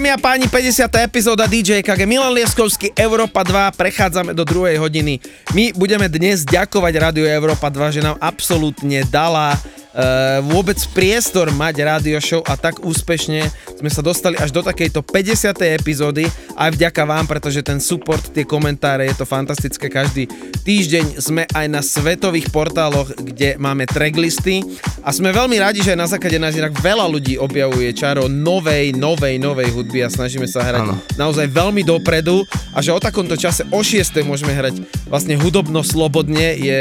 Dámy 0.09 0.25
a 0.25 0.25
páni, 0.25 0.49
50. 0.49 0.89
epizóda 1.05 1.45
DJ 1.45 1.85
KG 1.85 2.09
Milan 2.09 2.33
Lieskovský, 2.33 2.97
Európa 2.97 3.45
2, 3.45 3.77
prechádzame 3.77 4.33
do 4.33 4.41
druhej 4.41 4.81
hodiny. 4.81 5.21
My 5.53 5.69
budeme 5.77 6.09
dnes 6.09 6.49
ďakovať 6.49 6.97
Rádiu 6.97 7.29
Európa 7.29 7.69
2, 7.69 7.93
že 7.93 8.01
nám 8.01 8.17
absolútne 8.17 9.05
dala 9.13 9.53
uh, 9.53 10.41
vôbec 10.49 10.81
priestor 10.97 11.53
mať 11.53 11.85
rádio 11.85 12.17
show 12.25 12.41
a 12.49 12.57
tak 12.57 12.81
úspešne 12.81 13.53
sme 13.77 13.91
sa 13.93 14.01
dostali 14.01 14.41
až 14.41 14.49
do 14.49 14.65
takejto 14.65 15.05
50. 15.05 15.77
epizódy 15.77 16.25
aj 16.59 16.75
vďaka 16.75 17.03
vám, 17.07 17.25
pretože 17.25 17.63
ten 17.63 17.79
support, 17.79 18.35
tie 18.35 18.43
komentáre, 18.43 19.07
je 19.07 19.15
to 19.15 19.23
fantastické. 19.23 19.87
Každý 19.87 20.27
týždeň 20.67 21.23
sme 21.23 21.47
aj 21.47 21.67
na 21.71 21.79
svetových 21.79 22.51
portáloch, 22.51 23.15
kde 23.15 23.55
máme 23.57 23.87
tracklisty 23.87 24.67
a 25.01 25.15
sme 25.15 25.31
veľmi 25.31 25.55
radi, 25.57 25.81
že 25.81 25.95
aj 25.95 26.01
na 26.03 26.11
základe 26.11 26.37
nás 26.37 26.59
inak 26.59 26.75
veľa 26.75 27.07
ľudí 27.07 27.39
objavuje 27.39 27.95
čaro 27.95 28.27
novej, 28.27 28.91
novej, 28.93 29.39
novej 29.39 29.71
hudby 29.71 30.03
a 30.03 30.11
snažíme 30.11 30.51
sa 30.51 30.67
hrať 30.67 30.83
Áno. 30.83 30.99
naozaj 31.15 31.47
veľmi 31.47 31.87
dopredu 31.87 32.43
a 32.75 32.83
že 32.83 32.91
o 32.91 32.99
takomto 32.99 33.39
čase 33.39 33.63
o 33.71 33.79
6. 33.79 34.27
môžeme 34.27 34.51
hrať 34.51 34.83
vlastne 35.07 35.39
hudobno 35.39 35.87
slobodne 35.87 36.59
je, 36.59 36.81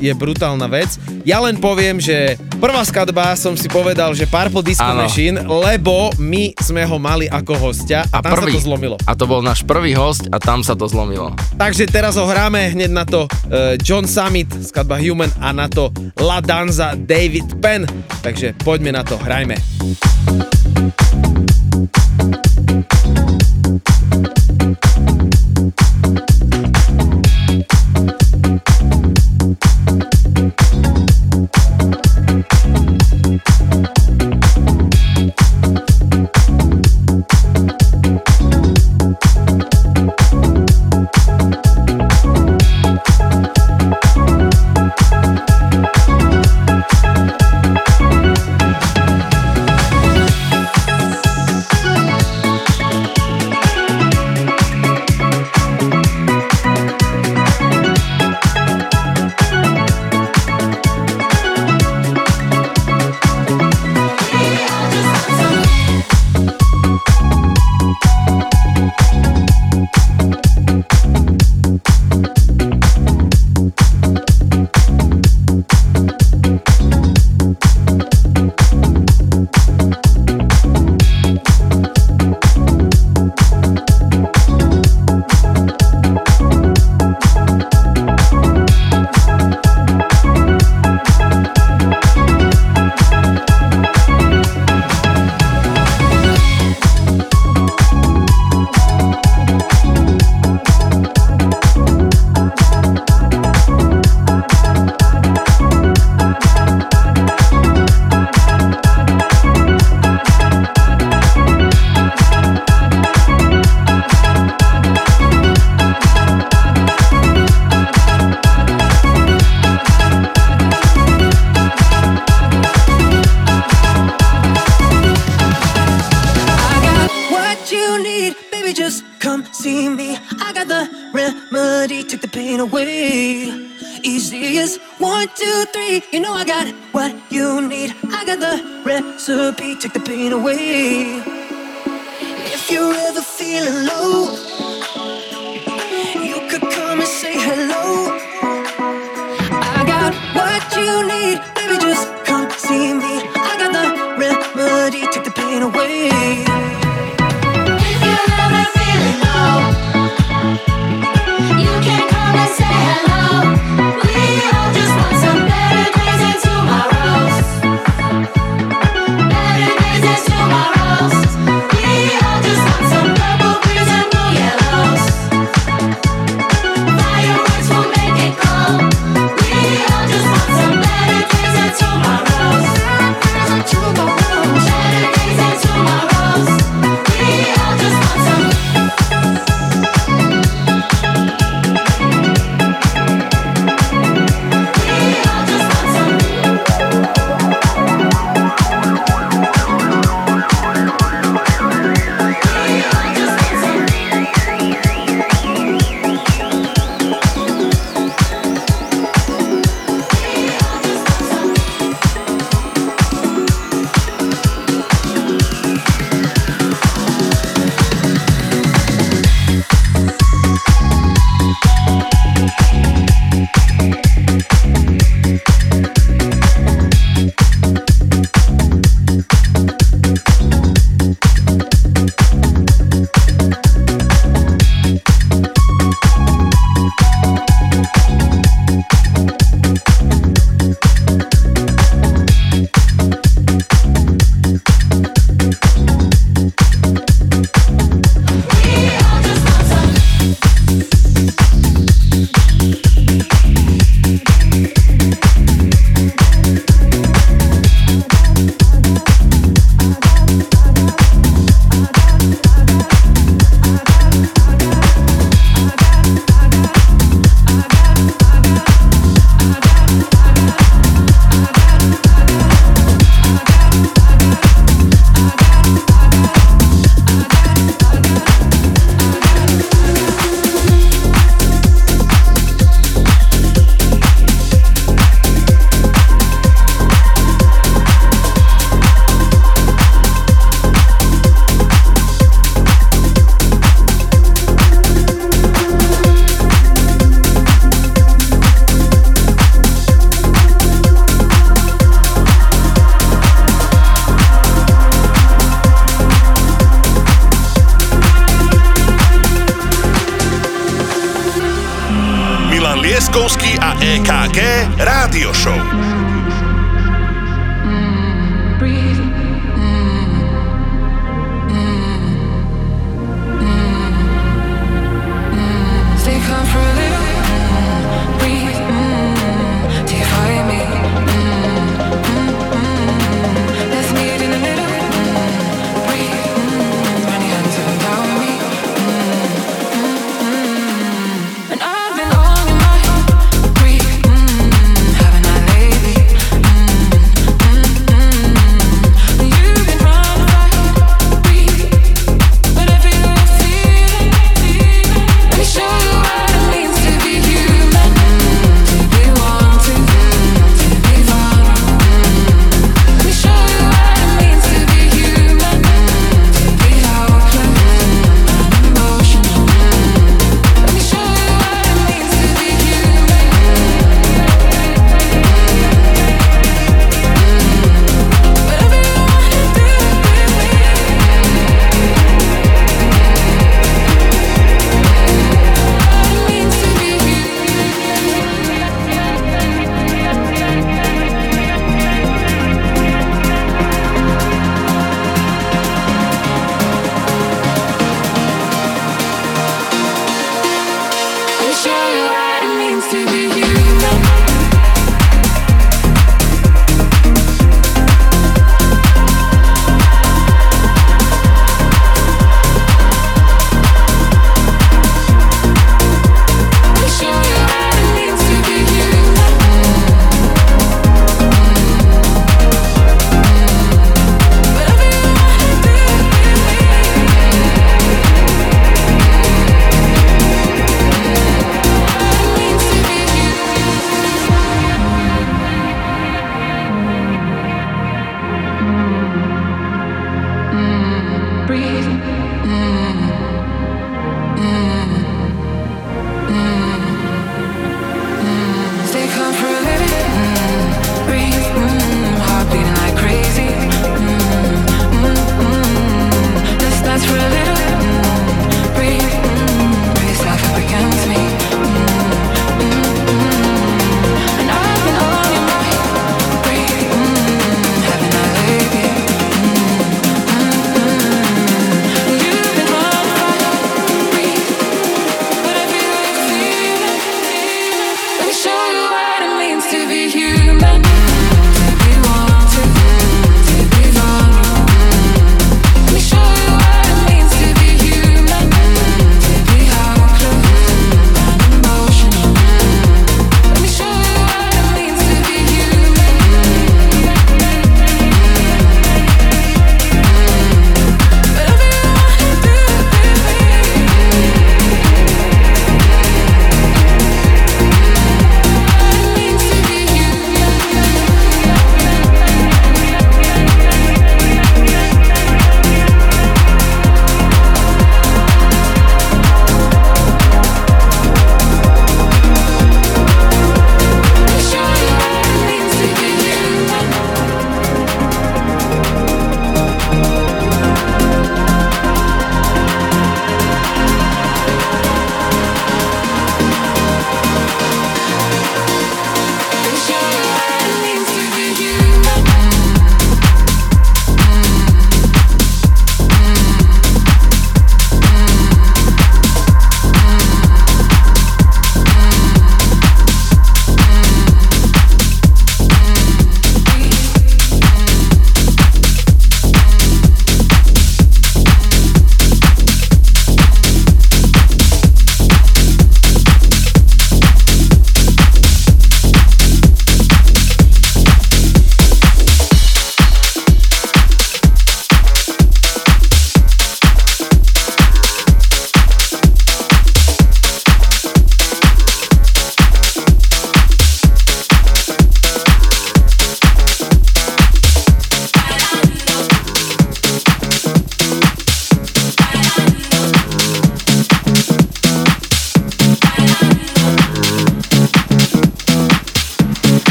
je 0.00 0.12
brutálna 0.16 0.66
vec. 0.66 0.88
Ja 1.22 1.38
len 1.44 1.60
poviem, 1.60 2.00
že 2.00 2.40
prvá 2.56 2.80
skladba 2.82 3.36
som 3.36 3.54
si 3.54 3.68
povedal, 3.68 4.16
že 4.16 4.24
Purple 4.24 4.64
Disco 4.64 4.88
Áno. 4.88 5.04
Machine, 5.04 5.44
lebo 5.44 6.10
my 6.16 6.56
sme 6.58 6.82
ho 6.82 6.96
mali 6.96 7.28
ako 7.28 7.70
hostia 7.70 8.08
a, 8.08 8.18
A 8.18 8.24
tam 8.24 8.40
prvý. 8.40 8.56
sa 8.56 8.58
to 8.58 8.66
zlomilo. 8.66 8.96
A 9.06 9.12
to 9.18 9.26
bol 9.26 9.42
náš 9.42 9.62
prvý 9.66 9.94
host 9.94 10.26
a 10.30 10.38
tam 10.38 10.62
sa 10.62 10.78
to 10.78 10.86
zlomilo. 10.86 11.34
Takže 11.58 11.90
teraz 11.90 12.14
ho 12.18 12.26
hráme 12.26 12.72
hneď 12.72 12.90
na 12.90 13.04
to 13.06 13.26
uh, 13.26 13.74
John 13.82 14.06
Summit, 14.06 14.50
skladba 14.62 14.98
Human 15.02 15.30
a 15.42 15.50
na 15.50 15.66
to 15.66 15.90
La 16.18 16.38
Danza 16.38 16.94
David 16.94 17.58
Penn. 17.58 17.86
Takže 18.22 18.54
poďme 18.62 18.94
na 18.94 19.02
to, 19.02 19.18
hrajme. 19.18 19.58
Thank 20.72 21.11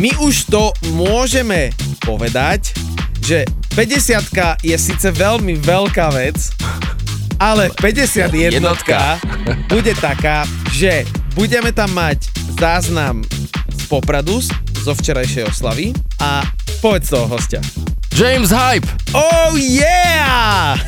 My 0.00 0.16
už 0.16 0.48
to 0.48 0.72
môžeme 0.96 1.76
povedať, 2.00 2.72
že 3.20 3.44
50 3.76 4.64
je 4.64 4.72
síce 4.80 5.04
veľmi 5.04 5.60
veľká 5.60 6.08
vec, 6.16 6.56
ale 7.36 7.68
51 7.76 8.32
jednotka. 8.32 9.20
bude 9.68 9.92
taká, 10.00 10.48
že 10.72 11.04
budeme 11.36 11.68
tam 11.68 11.92
mať 11.92 12.32
záznam 12.56 13.20
z 13.68 13.82
Popradu, 13.92 14.40
zo 14.80 14.96
včerajšej 14.96 15.52
oslavy 15.52 15.92
a 16.16 16.48
povedz 16.80 17.12
toho 17.12 17.28
hostia. 17.28 17.60
James 18.16 18.48
Hype! 18.48 18.88
Oh 19.12 19.52
yeah! 19.52 20.80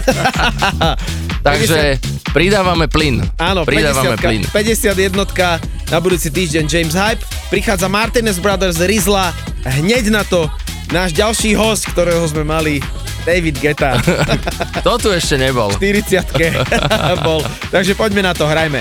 Takže 1.46 2.00
pridávame 2.32 2.88
plyn. 2.88 3.20
Áno, 3.36 3.68
pridávame 3.68 4.16
50, 4.16 4.24
plyn. 4.24 4.42
51 4.48 5.92
na 5.92 5.98
budúci 6.00 6.32
týždeň 6.32 6.64
James 6.64 6.96
Hype 6.96 7.31
prichádza 7.52 7.84
Martinez 7.84 8.40
Brothers 8.40 8.80
Rizla, 8.80 9.28
hneď 9.68 10.08
na 10.08 10.24
to 10.24 10.48
náš 10.88 11.12
ďalší 11.12 11.52
host, 11.52 11.84
ktorého 11.92 12.24
sme 12.24 12.48
mali 12.48 12.80
David 13.28 13.60
Geta. 13.60 14.00
to 14.86 14.96
tu 14.96 15.12
ešte 15.12 15.36
nebol. 15.36 15.68
40 15.76 16.32
bol. 17.28 17.44
Takže 17.68 17.92
poďme 17.92 18.24
na 18.24 18.32
to, 18.32 18.48
hrajme. 18.48 18.80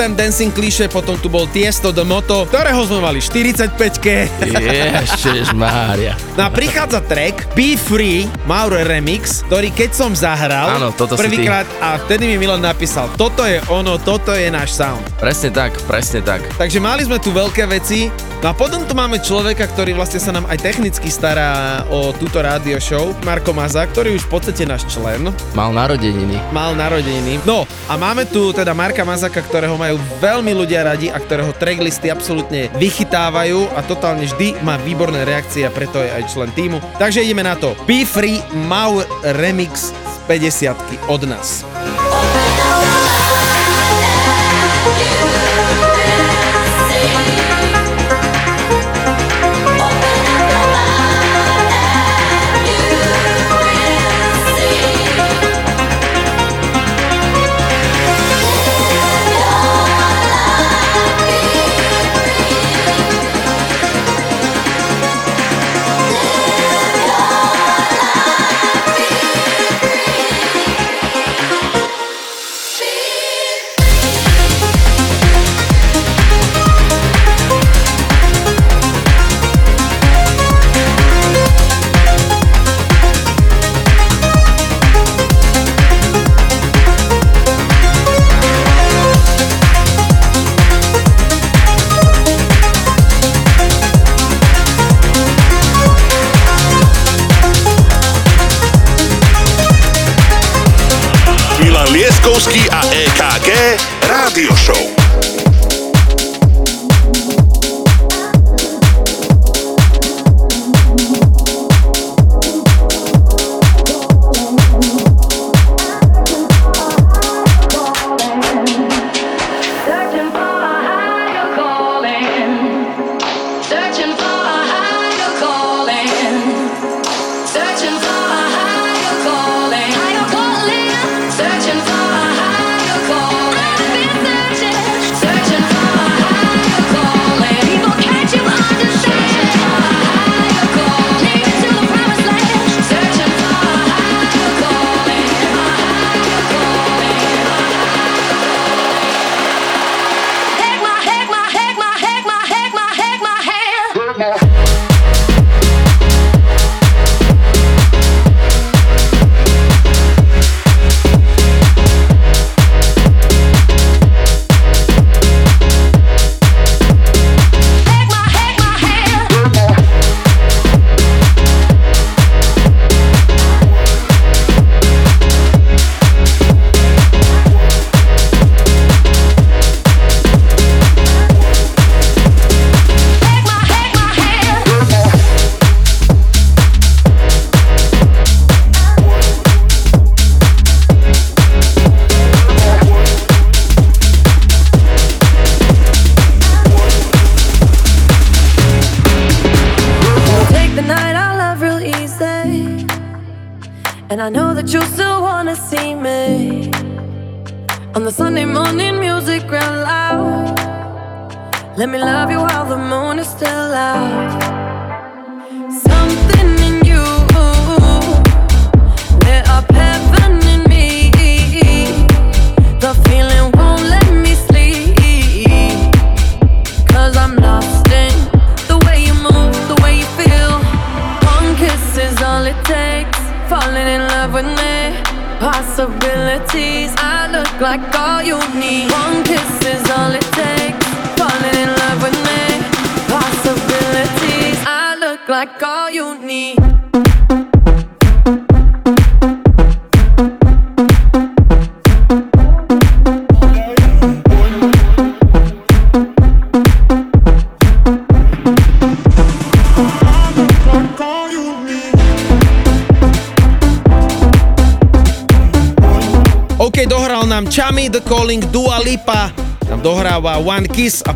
System, 0.00 0.16
Dancing 0.16 0.52
Cliché, 0.56 0.88
potom 0.88 1.20
tu 1.20 1.28
bol 1.28 1.44
Tiesto 1.44 1.92
The 1.92 2.08
Moto, 2.08 2.48
ktorého 2.48 2.88
sme 2.88 3.04
mali 3.04 3.20
45-ke. 3.20 4.32
Ježiš 4.48 5.52
Mária. 5.52 6.16
No 6.40 6.48
a 6.48 6.48
prichádza 6.48 7.04
track 7.04 7.52
Be 7.52 7.76
Free, 7.76 8.24
Mauro 8.48 8.80
Remix, 8.80 9.44
ktorý 9.44 9.68
keď 9.68 9.92
som 9.92 10.16
zahral 10.16 10.80
Áno, 10.80 10.96
toto 10.96 11.20
prvýkrát 11.20 11.68
a 11.84 12.00
vtedy 12.00 12.32
mi 12.32 12.40
Milan 12.40 12.64
napísal, 12.64 13.12
toto 13.20 13.44
je 13.44 13.60
ono, 13.68 14.00
toto 14.00 14.32
je 14.32 14.48
náš 14.48 14.72
sound. 14.72 15.04
Presne 15.20 15.52
tak, 15.52 15.76
presne 15.84 16.24
tak. 16.24 16.48
Takže 16.56 16.80
mali 16.80 17.04
sme 17.04 17.20
tu 17.20 17.28
veľké 17.36 17.68
veci, 17.68 18.08
no 18.40 18.50
a 18.50 18.54
potom 18.56 18.82
tu 18.88 18.96
máme 18.96 19.20
človeka, 19.20 19.68
ktorý 19.68 19.92
vlastne 19.92 20.20
sa 20.20 20.32
nám 20.32 20.48
aj 20.48 20.58
technicky 20.60 21.12
stará 21.12 21.84
o 21.92 22.10
túto 22.16 22.40
rádio 22.40 22.80
show, 22.80 23.12
Marko 23.22 23.52
Maza, 23.52 23.84
ktorý 23.84 24.16
už 24.16 24.26
v 24.26 24.32
podstate 24.32 24.64
náš 24.64 24.88
člen, 24.88 25.28
Mal 25.52 25.70
narodeniny. 25.70 26.40
mal 26.50 26.72
narodeniny. 26.72 27.44
No 27.44 27.68
a 27.86 27.94
máme 28.00 28.24
tu 28.26 28.50
teda 28.56 28.72
Marka 28.72 29.04
Mazaka, 29.04 29.40
ktorého 29.44 29.76
majú 29.76 30.00
veľmi 30.18 30.52
ľudia 30.56 30.84
radi 30.84 31.12
a 31.12 31.20
ktorého 31.20 31.52
tracklisty 31.54 32.08
absolútne 32.08 32.72
vychytávajú 32.80 33.70
a 33.76 33.80
totálne 33.84 34.24
vždy 34.26 34.60
má 34.64 34.80
výborné 34.80 35.22
reakcie 35.28 35.62
a 35.64 35.70
preto 35.72 36.00
je 36.00 36.10
aj 36.10 36.32
člen 36.32 36.50
týmu. 36.56 36.80
Takže 36.98 37.22
ideme 37.22 37.44
na 37.44 37.54
to. 37.54 37.76
Be 37.84 38.02
Free 38.02 38.40
Mau 38.66 39.04
Remix 39.36 39.92
z 39.92 40.16
50 40.26 41.12
od 41.12 41.22
nás. 41.28 41.69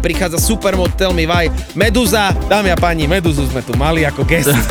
Prichádza 0.04 0.36
Supermod 0.36 0.92
Tell 1.00 1.16
Me 1.16 1.24
Why. 1.24 1.48
Meduza, 1.72 2.36
dámy 2.44 2.68
a 2.72 2.76
páni, 2.76 3.08
Meduzu 3.08 3.48
sme 3.48 3.64
tu 3.64 3.72
mali 3.72 4.04
ako 4.04 4.20
guest. 4.28 4.52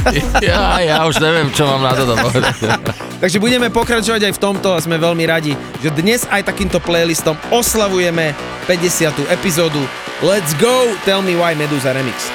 Ja, 0.43 0.77
ja 0.83 0.97
už 1.09 1.17
neviem, 1.23 1.49
čo 1.55 1.65
mám 1.65 1.81
na 1.81 1.97
toto 1.97 2.13
povedať. 2.19 2.53
Takže 3.23 3.37
budeme 3.39 3.71
pokračovať 3.73 4.29
aj 4.29 4.33
v 4.35 4.39
tomto 4.41 4.75
a 4.75 4.83
sme 4.83 4.99
veľmi 4.99 5.23
radi, 5.23 5.55
že 5.79 5.89
dnes 5.93 6.27
aj 6.27 6.45
takýmto 6.51 6.77
playlistom 6.83 7.33
oslavujeme 7.49 8.35
50. 8.67 9.29
epizódu 9.31 9.81
Let's 10.19 10.53
go, 10.59 10.91
Tell 11.07 11.21
Me 11.21 11.37
Why 11.37 11.55
Meduza 11.55 11.95
Remix. 11.95 12.32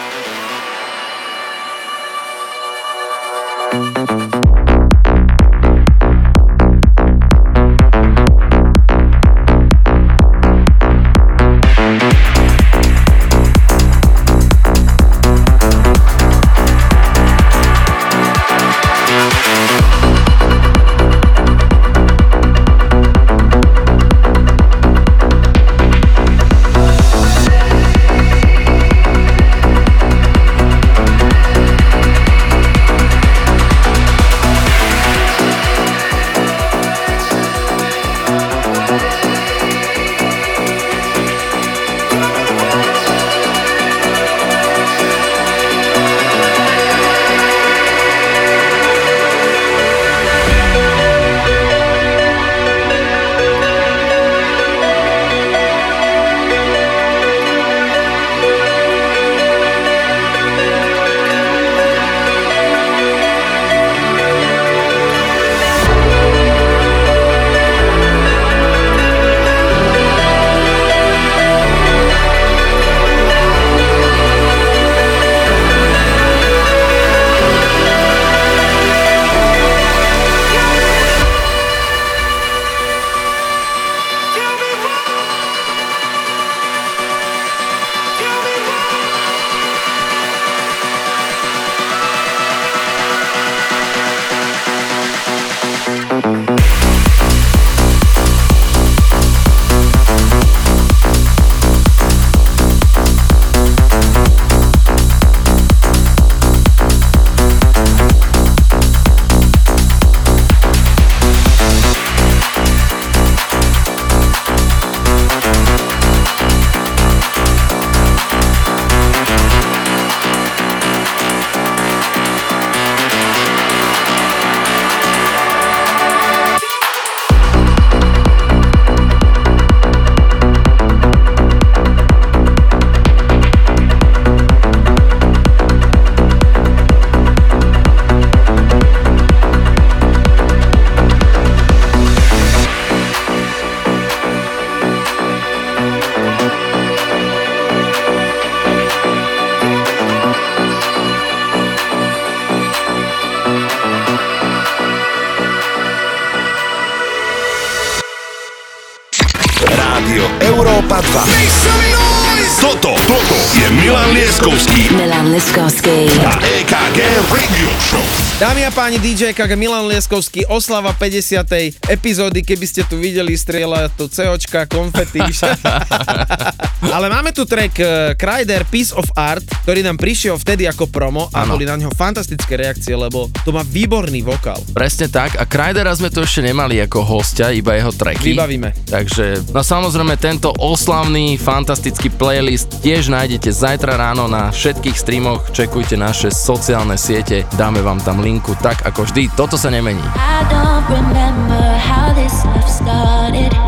Dámy 168.39 168.63
a 168.63 168.71
páni, 168.71 169.03
DJ 169.03 169.35
KG 169.35 169.59
Milan 169.59 169.91
Lieskovský, 169.91 170.47
oslava 170.47 170.95
50. 170.95 171.43
epizódy, 171.91 172.47
keby 172.47 172.71
ste 172.71 172.87
tu 172.87 172.95
videli 172.95 173.35
strieľať 173.35 173.99
tu 173.99 174.07
COčka, 174.07 174.63
konfety. 174.71 175.19
Ale 176.95 177.11
máme 177.11 177.35
tu 177.35 177.43
track 177.43 177.75
uh, 177.83 178.15
Kryder 178.15 178.63
Piece 178.71 178.95
of 178.95 179.11
Art, 179.19 179.43
ktorý 179.67 179.83
nám 179.83 179.99
prišiel 179.99 180.39
vtedy 180.39 180.71
ako 180.71 180.87
promo 180.87 181.27
a 181.35 181.43
Áno. 181.43 181.59
boli 181.59 181.67
na 181.67 181.75
ňo 181.83 181.91
fantastické 181.91 182.55
reakcie, 182.55 182.95
lebo 182.95 183.27
to 183.43 183.51
má 183.51 183.67
výborný 183.67 184.23
vokál. 184.23 184.63
Presne 184.71 185.11
tak. 185.11 185.35
A 185.35 185.43
Krydera 185.43 185.91
sme 185.99 186.07
tu 186.07 186.23
ešte 186.23 186.39
nemali 186.39 186.79
ako 186.79 187.03
hostia, 187.03 187.51
iba 187.51 187.75
jeho 187.75 187.91
tracky. 187.91 188.39
Vybavíme. 188.39 188.87
Takže, 188.87 189.51
no 189.51 189.67
samozrejme, 189.67 190.15
tento 190.15 190.55
oslavný, 190.63 191.35
fantastický 191.43 192.07
playlist 192.15 192.87
tiež 192.87 193.11
nájdete 193.11 193.51
zajtra 193.51 193.99
ráno 193.99 194.31
na 194.31 194.55
všetkých 194.55 194.95
streamoch. 194.95 195.51
Čekujte 195.51 195.99
naše 195.99 196.31
sociálne 196.31 196.95
siete, 196.95 197.43
dáme 197.59 197.83
vám 197.83 197.99
tam 197.99 198.23
linku, 198.39 198.55
tak 198.63 198.87
ako 198.87 199.03
vždy. 199.03 199.35
Toto 199.35 199.59
sa 199.59 199.67
nemení. 199.67 199.99
I 200.15 200.47
don't 200.47 200.87
remember 200.87 201.75
how 201.83 202.15
this 202.15 202.47
love 202.47 202.71
started. 202.71 203.68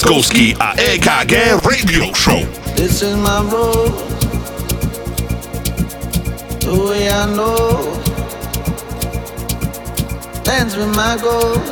Milan 0.00 0.16
Lieskovský 0.16 0.56
a 0.56 0.72
EKG 0.76 1.60
Radio 1.60 2.12
Show. 2.14 2.40
This 2.74 3.02
is 3.02 3.16
my 3.16 3.44
road, 3.52 3.92
the 6.60 6.72
way 6.88 7.10
I 7.10 7.26
know. 7.36 8.00
Dance 10.42 10.76
with 10.76 10.94
my 10.96 11.20
goals, 11.20 11.68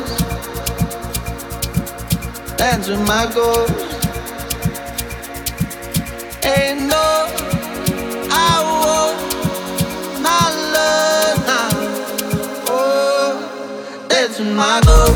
dance 2.57 2.87
with 2.87 3.01
my 3.07 3.25
goals. 3.33 3.71
Ain't 6.45 6.85
no, 6.85 7.09
I 8.29 8.61
not 10.21 10.53
love 10.75 11.37
now. 11.49 11.69
Oh, 12.69 14.05
dance 14.07 14.37
with 14.37 14.53
my 14.55 14.81
goals, 14.85 15.08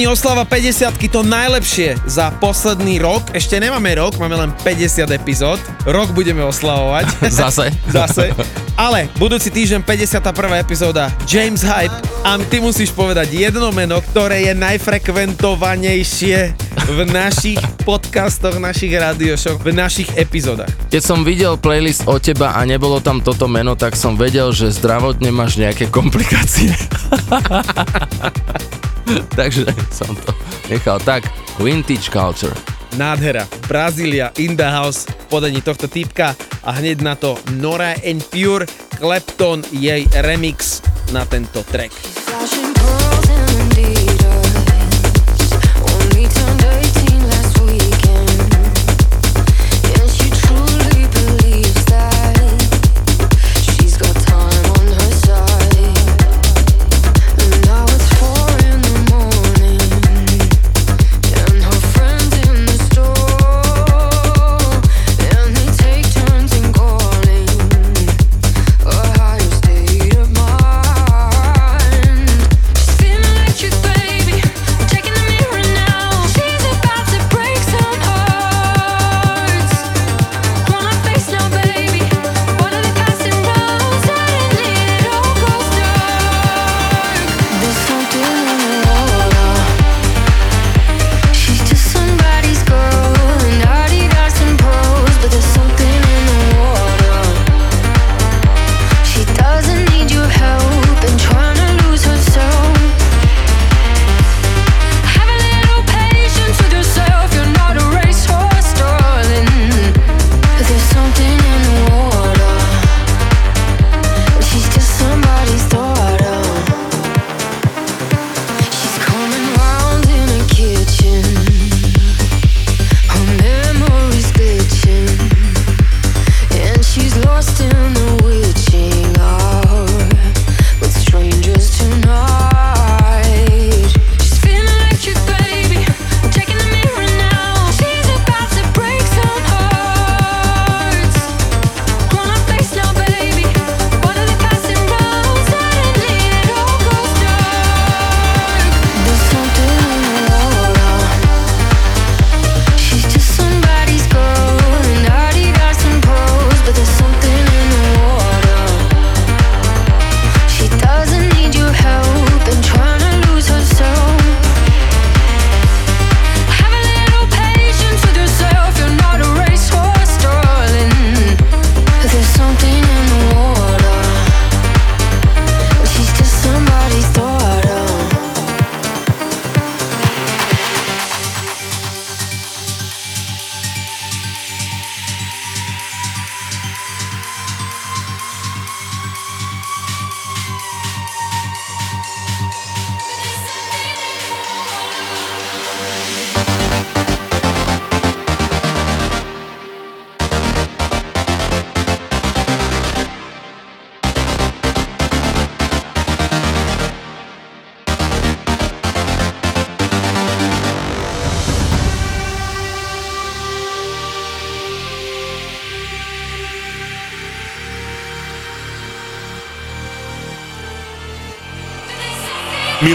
chalani, 0.00 0.06
oslava 0.06 0.44
50 0.44 1.12
to 1.12 1.20
najlepšie 1.20 1.96
za 2.08 2.32
posledný 2.40 3.02
rok. 3.04 3.22
Ešte 3.36 3.60
nemáme 3.60 4.00
rok, 4.00 4.16
máme 4.16 4.32
len 4.32 4.50
50 4.64 5.12
epizód. 5.12 5.60
Rok 5.84 6.16
budeme 6.16 6.40
oslavovať. 6.40 7.04
Zase. 7.28 7.68
Zase. 7.96 8.32
Ale 8.80 9.12
budúci 9.20 9.52
týždeň 9.52 9.84
51. 9.84 10.56
epizóda 10.56 11.12
James 11.28 11.60
Hype 11.60 11.92
a 12.24 12.40
ty 12.48 12.64
musíš 12.64 12.96
povedať 12.96 13.28
jedno 13.28 13.68
meno, 13.76 14.00
ktoré 14.00 14.48
je 14.48 14.54
najfrekventovanejšie 14.56 16.38
v 16.88 16.98
našich 17.12 17.60
podcastoch, 17.84 18.56
našich 18.56 18.96
rádiošoch, 18.96 19.60
v 19.60 19.68
našich 19.76 20.08
epizódach. 20.16 20.72
Keď 20.88 21.02
som 21.04 21.28
videl 21.28 21.60
playlist 21.60 22.08
o 22.08 22.16
teba 22.16 22.56
a 22.56 22.64
nebolo 22.64 23.04
tam 23.04 23.20
toto 23.20 23.44
meno, 23.50 23.76
tak 23.76 24.00
som 24.00 24.16
vedel, 24.16 24.48
že 24.56 24.72
zdravotne 24.72 25.28
máš 25.28 25.60
nejaké 25.60 25.92
komplikácie. 25.92 26.72
Takže 29.38 29.66
som 29.90 30.12
to 30.14 30.32
nechal 30.70 30.98
tak. 31.02 31.26
Vintage 31.60 32.08
Culture. 32.08 32.54
Nádhera. 32.96 33.46
Brazília 33.68 34.34
in 34.40 34.56
the 34.56 34.66
house 34.66 35.06
v 35.06 35.24
podaní 35.30 35.62
tohto 35.62 35.86
typka 35.86 36.34
a 36.66 36.70
hneď 36.74 37.00
na 37.00 37.14
to 37.14 37.38
Nora 37.54 37.94
and 38.02 38.24
Pure 38.30 38.66
Clapton 38.98 39.62
jej 39.70 40.08
remix 40.26 40.82
na 41.12 41.24
tento 41.24 41.62
track. 41.62 42.09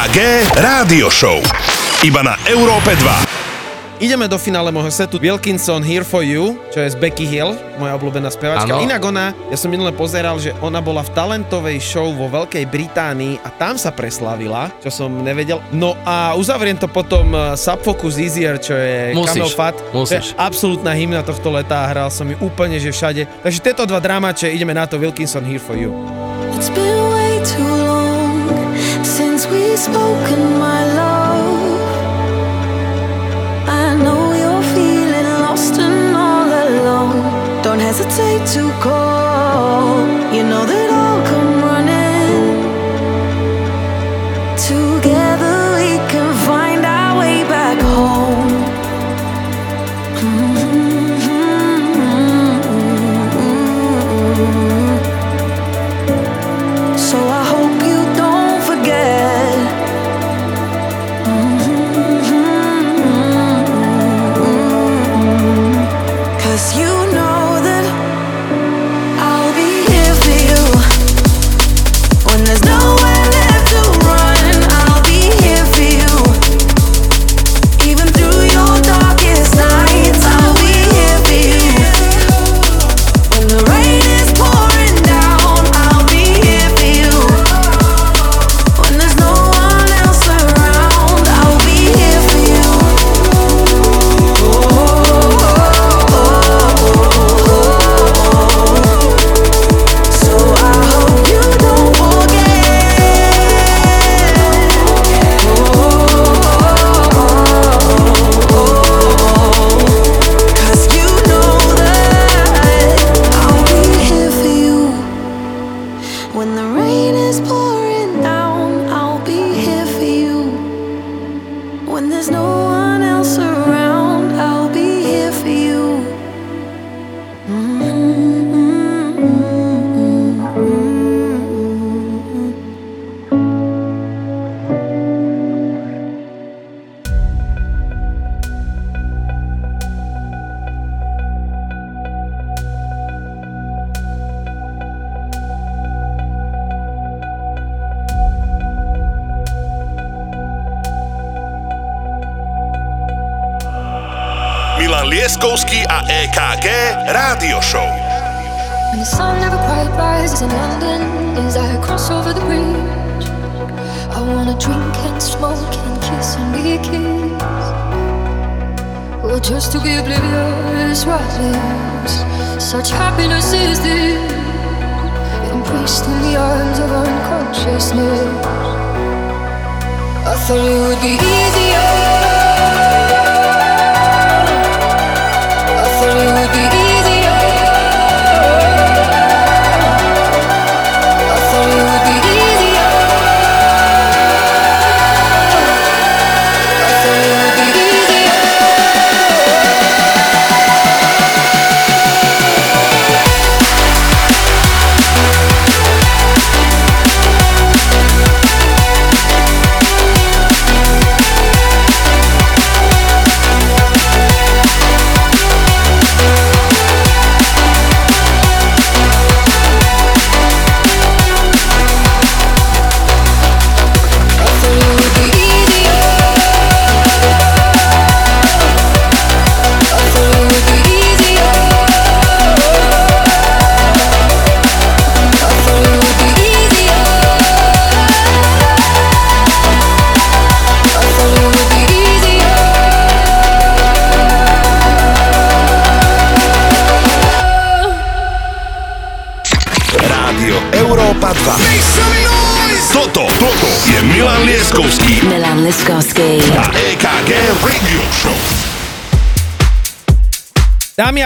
EKG 0.00 0.48
Rádio 0.56 1.12
Show. 1.12 1.44
Iba 2.00 2.24
na 2.24 2.32
Európe 2.48 2.96
2. 2.96 4.00
Ideme 4.00 4.32
do 4.32 4.40
finále 4.40 4.72
môjho 4.72 4.88
setu 4.88 5.20
Wilkinson 5.20 5.84
Here 5.84 6.08
For 6.08 6.24
You, 6.24 6.56
čo 6.72 6.80
je 6.80 6.88
z 6.88 6.96
Becky 6.96 7.28
Hill, 7.28 7.52
moja 7.76 8.00
obľúbená 8.00 8.32
spevačka. 8.32 8.64
Áno. 8.64 8.80
Inak 8.80 9.04
ona, 9.04 9.36
ja 9.52 9.60
som 9.60 9.68
minule 9.68 9.92
pozeral, 9.92 10.40
že 10.40 10.56
ona 10.64 10.80
bola 10.80 11.04
v 11.04 11.12
talentovej 11.12 11.84
show 11.84 12.08
vo 12.16 12.32
Veľkej 12.32 12.64
Británii 12.72 13.44
a 13.44 13.52
tam 13.52 13.76
sa 13.76 13.92
preslavila, 13.92 14.72
čo 14.80 14.88
som 14.88 15.12
nevedel. 15.20 15.60
No 15.68 15.92
a 16.08 16.32
uzavriem 16.32 16.80
to 16.80 16.88
potom 16.88 17.36
uh, 17.36 17.52
Subfocus 17.52 18.16
Easier, 18.16 18.56
čo 18.56 18.72
je 18.80 19.12
Musíš, 19.12 19.36
Camel 19.36 19.52
Fat. 19.52 19.76
musíš. 19.92 20.32
To 20.32 20.32
je 20.32 20.40
absolútna 20.40 20.96
hymna 20.96 21.20
tohto 21.20 21.52
leta 21.52 21.84
a 21.84 21.92
hral 21.92 22.08
som 22.08 22.24
ju 22.24 22.40
úplne, 22.40 22.80
že 22.80 22.88
všade. 22.88 23.28
Takže 23.44 23.60
tieto 23.60 23.84
dva 23.84 24.00
dramače, 24.00 24.48
ideme 24.48 24.72
na 24.72 24.88
to 24.88 24.96
Wilkinson 24.96 25.44
Here 25.44 25.60
For 25.60 25.76
You. 25.76 25.92
It's 26.56 26.72
been 26.72 27.19
spoken, 29.80 30.58
my 30.58 30.80
love. 31.00 31.80
I 33.66 33.96
know 34.04 34.22
you're 34.42 34.66
feeling 34.74 35.28
lost 35.46 35.74
and 35.78 36.14
all 36.14 36.50
alone. 36.66 37.20
Don't 37.62 37.80
hesitate 37.80 38.44
to 38.56 38.62
call. 38.84 40.06
You 40.36 40.42
know 40.50 40.64
that 40.66 40.89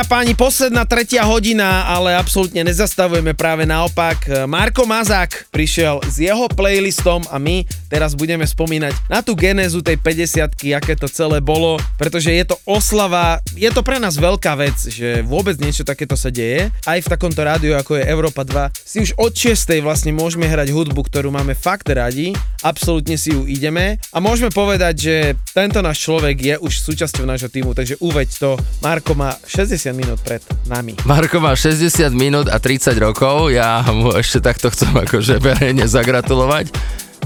páni, 0.04 0.32
posledná 0.36 0.84
tretia 0.84 1.24
hodina, 1.24 1.88
ale 1.88 2.14
absolútne 2.16 2.60
nezastavujeme 2.64 3.32
práve 3.32 3.64
naopak. 3.64 4.46
Marko 4.48 4.84
Mazák 4.84 5.48
prišiel 5.48 6.02
s 6.04 6.20
jeho 6.20 6.48
playlistom 6.52 7.24
a 7.32 7.40
my 7.40 7.64
teraz 7.88 8.12
budeme 8.12 8.44
spomínať 8.44 8.90
na 9.08 9.24
tú 9.24 9.32
genézu 9.32 9.80
tej 9.80 9.96
50 10.00 10.76
aké 10.76 10.94
to 10.98 11.08
celé 11.08 11.40
bolo, 11.40 11.80
pretože 11.96 12.32
je 12.32 12.44
to 12.44 12.56
oslava, 12.66 13.40
je 13.54 13.70
to 13.72 13.80
pre 13.80 13.96
nás 14.02 14.18
veľká 14.18 14.52
vec, 14.58 14.76
že 14.76 15.22
vôbec 15.22 15.56
niečo 15.56 15.86
takéto 15.86 16.18
sa 16.18 16.28
deje. 16.28 16.68
Aj 16.84 16.98
v 17.00 17.10
takomto 17.10 17.40
rádiu, 17.40 17.78
ako 17.78 18.00
je 18.00 18.08
Európa 18.08 18.42
2, 18.42 18.83
si 18.94 19.02
už 19.02 19.18
od 19.18 19.34
6. 19.34 19.58
vlastne 19.82 20.14
môžeme 20.14 20.46
hrať 20.46 20.70
hudbu, 20.70 21.10
ktorú 21.10 21.34
máme 21.34 21.58
fakt 21.58 21.90
radi, 21.90 22.30
absolútne 22.62 23.18
si 23.18 23.34
ju 23.34 23.42
ideme 23.42 23.98
a 24.14 24.22
môžeme 24.22 24.54
povedať, 24.54 24.94
že 24.94 25.14
tento 25.50 25.82
náš 25.82 26.06
človek 26.06 26.38
je 26.38 26.54
už 26.62 26.70
súčasťou 26.70 27.26
nášho 27.26 27.50
týmu, 27.50 27.74
takže 27.74 27.98
uveď 27.98 28.28
to, 28.38 28.54
Marko 28.86 29.18
má 29.18 29.34
60 29.50 29.90
minút 29.98 30.22
pred 30.22 30.46
nami. 30.70 30.94
Marko 31.10 31.42
má 31.42 31.58
60 31.58 32.06
minút 32.14 32.46
a 32.46 32.62
30 32.62 32.94
rokov, 33.02 33.50
ja 33.50 33.82
mu 33.90 34.14
ešte 34.14 34.38
takto 34.38 34.70
chcem 34.70 34.94
akože 34.94 35.42
verejne 35.42 35.90
zagratulovať. 35.90 36.70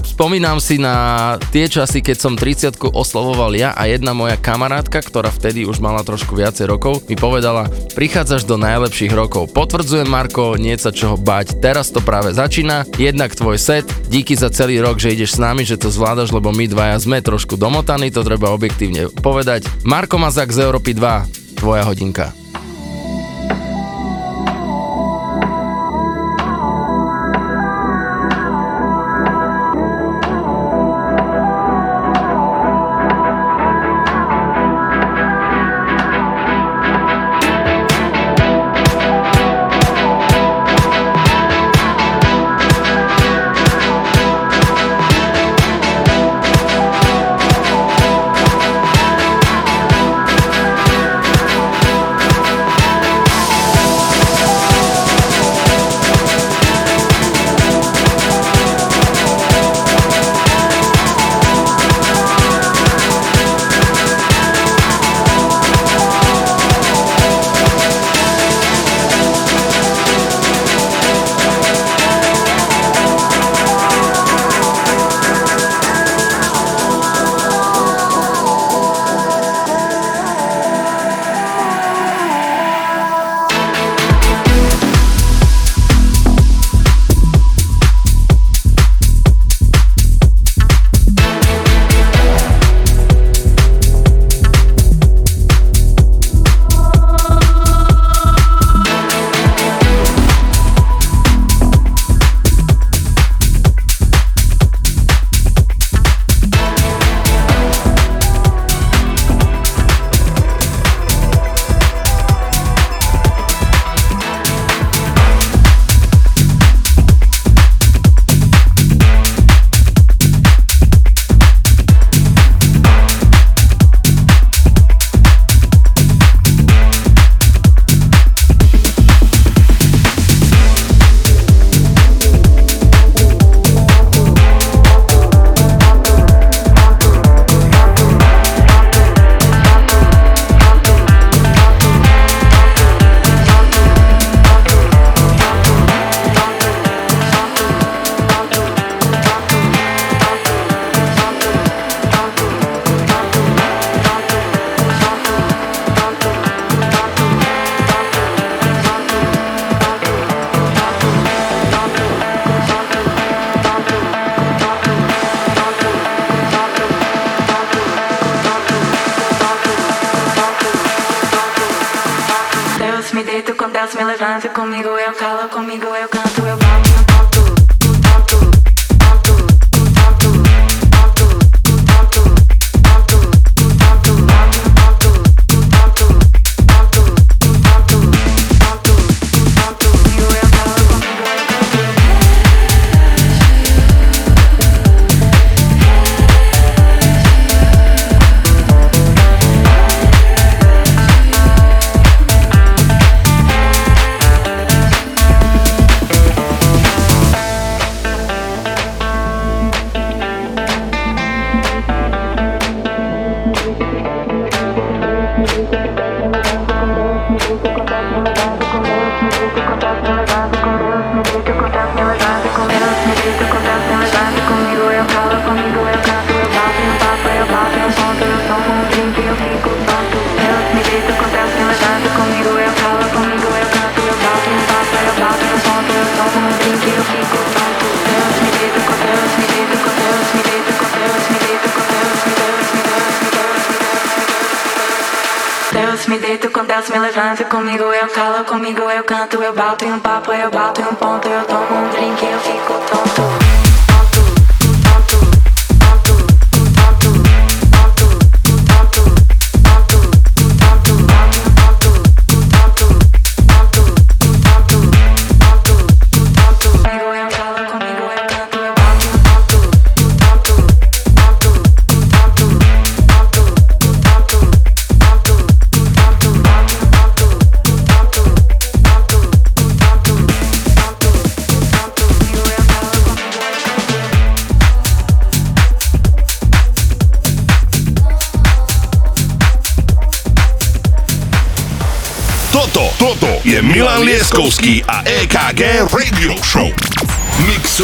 Spomínam 0.03 0.59
si 0.59 0.75
na 0.75 1.35
tie 1.51 1.71
časy, 1.71 2.03
keď 2.03 2.17
som 2.19 2.33
30 2.35 2.75
oslavoval 2.91 3.55
ja 3.55 3.71
a 3.71 3.87
jedna 3.87 4.11
moja 4.11 4.35
kamarátka, 4.35 4.99
ktorá 4.99 5.31
vtedy 5.31 5.63
už 5.63 5.79
mala 5.79 6.03
trošku 6.03 6.35
viacej 6.35 6.67
rokov, 6.67 7.07
mi 7.07 7.15
povedala, 7.15 7.71
prichádzaš 7.95 8.43
do 8.43 8.59
najlepších 8.59 9.15
rokov. 9.15 9.51
Potvrdzujem 9.55 10.07
Marko, 10.07 10.59
nie 10.59 10.75
sa 10.75 10.91
čoho 10.91 11.15
bať, 11.15 11.63
teraz 11.63 11.91
to 11.91 12.03
práve 12.03 12.35
začína, 12.35 12.83
jednak 12.99 13.31
tvoj 13.35 13.55
set, 13.55 13.87
díky 14.11 14.35
za 14.35 14.51
celý 14.51 14.83
rok, 14.83 14.99
že 14.99 15.15
ideš 15.15 15.37
s 15.37 15.41
nami, 15.41 15.63
že 15.63 15.79
to 15.79 15.87
zvládaš, 15.87 16.35
lebo 16.35 16.51
my 16.51 16.67
dvaja 16.67 16.99
sme 16.99 17.23
trošku 17.23 17.55
domotaní, 17.55 18.11
to 18.11 18.25
treba 18.25 18.51
objektívne 18.51 19.07
povedať. 19.23 19.67
Marko 19.87 20.19
Mazak 20.19 20.51
z 20.51 20.67
Európy 20.67 20.91
2, 20.97 21.59
tvoja 21.59 21.87
hodinka. 21.87 22.48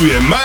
Czujemy. 0.05 0.44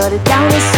Shut 0.00 0.14
it 0.14 0.24
down 0.24 0.69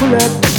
let 0.00 0.49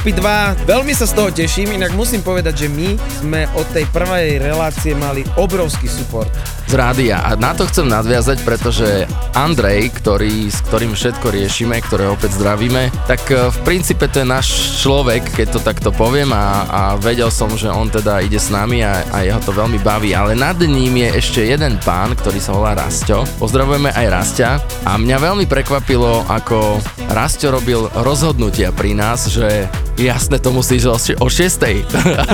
Európy 0.00 0.16
2, 0.16 0.64
veľmi 0.64 0.96
sa 0.96 1.04
z 1.04 1.12
toho 1.12 1.28
teším, 1.28 1.76
inak 1.76 1.92
musím 1.92 2.24
povedať, 2.24 2.64
že 2.64 2.68
my 2.72 2.96
sme 3.20 3.44
od 3.52 3.68
tej 3.68 3.84
prvej 3.92 4.40
relácie 4.40 4.96
mali 4.96 5.28
obrovský 5.36 5.92
support. 5.92 6.32
z 6.64 6.72
rádia. 6.72 7.18
A 7.26 7.34
na 7.34 7.50
to 7.50 7.66
chcem 7.66 7.90
nadviazať, 7.90 8.46
pretože 8.46 9.04
Andrej, 9.34 9.90
ktorý, 10.00 10.48
s 10.48 10.62
ktorým 10.70 10.94
všetko 10.94 11.34
riešime, 11.34 11.82
ktorého 11.82 12.14
opäť 12.14 12.38
zdravíme, 12.38 12.94
tak 13.10 13.26
e, 13.28 13.50
v 13.50 13.58
princípe 13.66 14.06
to 14.06 14.22
je 14.22 14.26
náš 14.30 14.78
človek, 14.78 15.34
keď 15.34 15.58
to 15.58 15.60
takto 15.60 15.90
poviem 15.90 16.30
a, 16.30 16.64
a 16.70 16.82
vedel 16.94 17.28
som, 17.28 17.50
že 17.58 17.66
on 17.66 17.90
teda 17.90 18.22
ide 18.22 18.38
s 18.38 18.54
nami 18.54 18.86
a, 18.86 19.02
a 19.10 19.26
jeho 19.26 19.42
to 19.42 19.50
veľmi 19.50 19.82
baví. 19.82 20.14
Ale 20.14 20.38
nad 20.38 20.56
ním 20.62 20.94
je 20.94 21.08
ešte 21.18 21.42
jeden 21.42 21.74
pán, 21.82 22.14
ktorý 22.14 22.38
sa 22.38 22.54
volá 22.54 22.78
Rasto. 22.78 23.26
Pozdravujeme 23.42 23.90
aj 23.90 24.06
Rastia 24.06 24.62
a 24.86 24.94
mňa 24.94 25.16
veľmi 25.20 25.44
prekvapilo, 25.50 26.22
ako 26.30 26.78
Rasto 27.10 27.50
robil 27.50 27.90
rozhodnutia 27.98 28.70
pri 28.70 28.94
nás, 28.94 29.26
že 29.26 29.66
jasne 30.00 30.40
to 30.40 30.50
musíš 30.50 30.88
o, 30.88 30.96
o 30.96 31.28
6. 31.28 31.60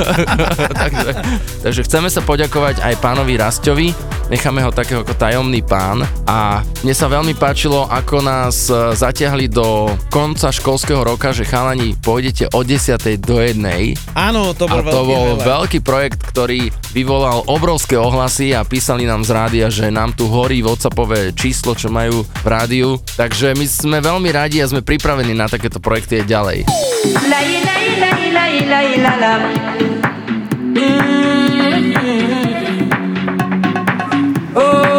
takže, 0.82 1.10
takže 1.66 1.80
chceme 1.82 2.08
sa 2.08 2.22
poďakovať 2.22 2.80
aj 2.80 2.94
pánovi 3.02 3.34
Rastovi, 3.34 3.90
necháme 4.30 4.62
ho 4.62 4.70
takého 4.70 5.02
ako 5.02 5.14
tajomný 5.18 5.62
pán 5.66 6.06
a 6.26 6.62
mne 6.82 6.94
sa 6.94 7.10
veľmi 7.10 7.34
páčilo, 7.34 7.86
ako 7.90 8.22
nás 8.22 8.70
e, 8.70 8.94
zatiahli 8.94 9.50
do 9.50 9.90
konca 10.10 10.50
školského 10.50 11.02
roka, 11.02 11.34
že 11.34 11.46
chalani 11.46 11.94
pôjdete 11.98 12.50
od 12.54 12.64
10. 12.66 12.96
do 13.22 13.42
1. 13.42 13.58
Áno, 14.14 14.54
to 14.54 14.66
bol 14.66 14.80
a 14.80 14.86
to 14.86 15.00
veľký 15.02 15.10
bol 15.10 15.26
veľký 15.42 15.78
projekt, 15.82 16.22
ktorý 16.22 16.70
vyvolal 16.96 17.44
obrovské 17.44 18.00
ohlasy 18.00 18.56
a 18.56 18.64
písali 18.64 19.04
nám 19.04 19.20
z 19.20 19.30
rádia, 19.36 19.68
že 19.68 19.92
nám 19.92 20.16
tu 20.16 20.24
horí 20.32 20.64
whatsappové 20.64 21.36
číslo, 21.36 21.76
čo 21.76 21.92
majú 21.92 22.24
v 22.24 22.46
rádiu. 22.48 22.96
Takže 23.20 23.52
my 23.52 23.66
sme 23.68 23.98
veľmi 24.00 24.32
radi 24.32 24.64
a 24.64 24.70
sme 24.72 24.80
pripravení 24.80 25.36
na 25.36 25.44
takéto 25.44 25.76
projekty 25.76 26.24
aj 26.24 26.24
ďalej. 26.24 26.58
La 27.28 27.40
ila 27.44 27.74
ila 27.84 28.10
ila 28.16 28.44
ila 28.48 28.78
ila 28.96 29.12
la. 29.20 29.34
Oh, 34.56 34.96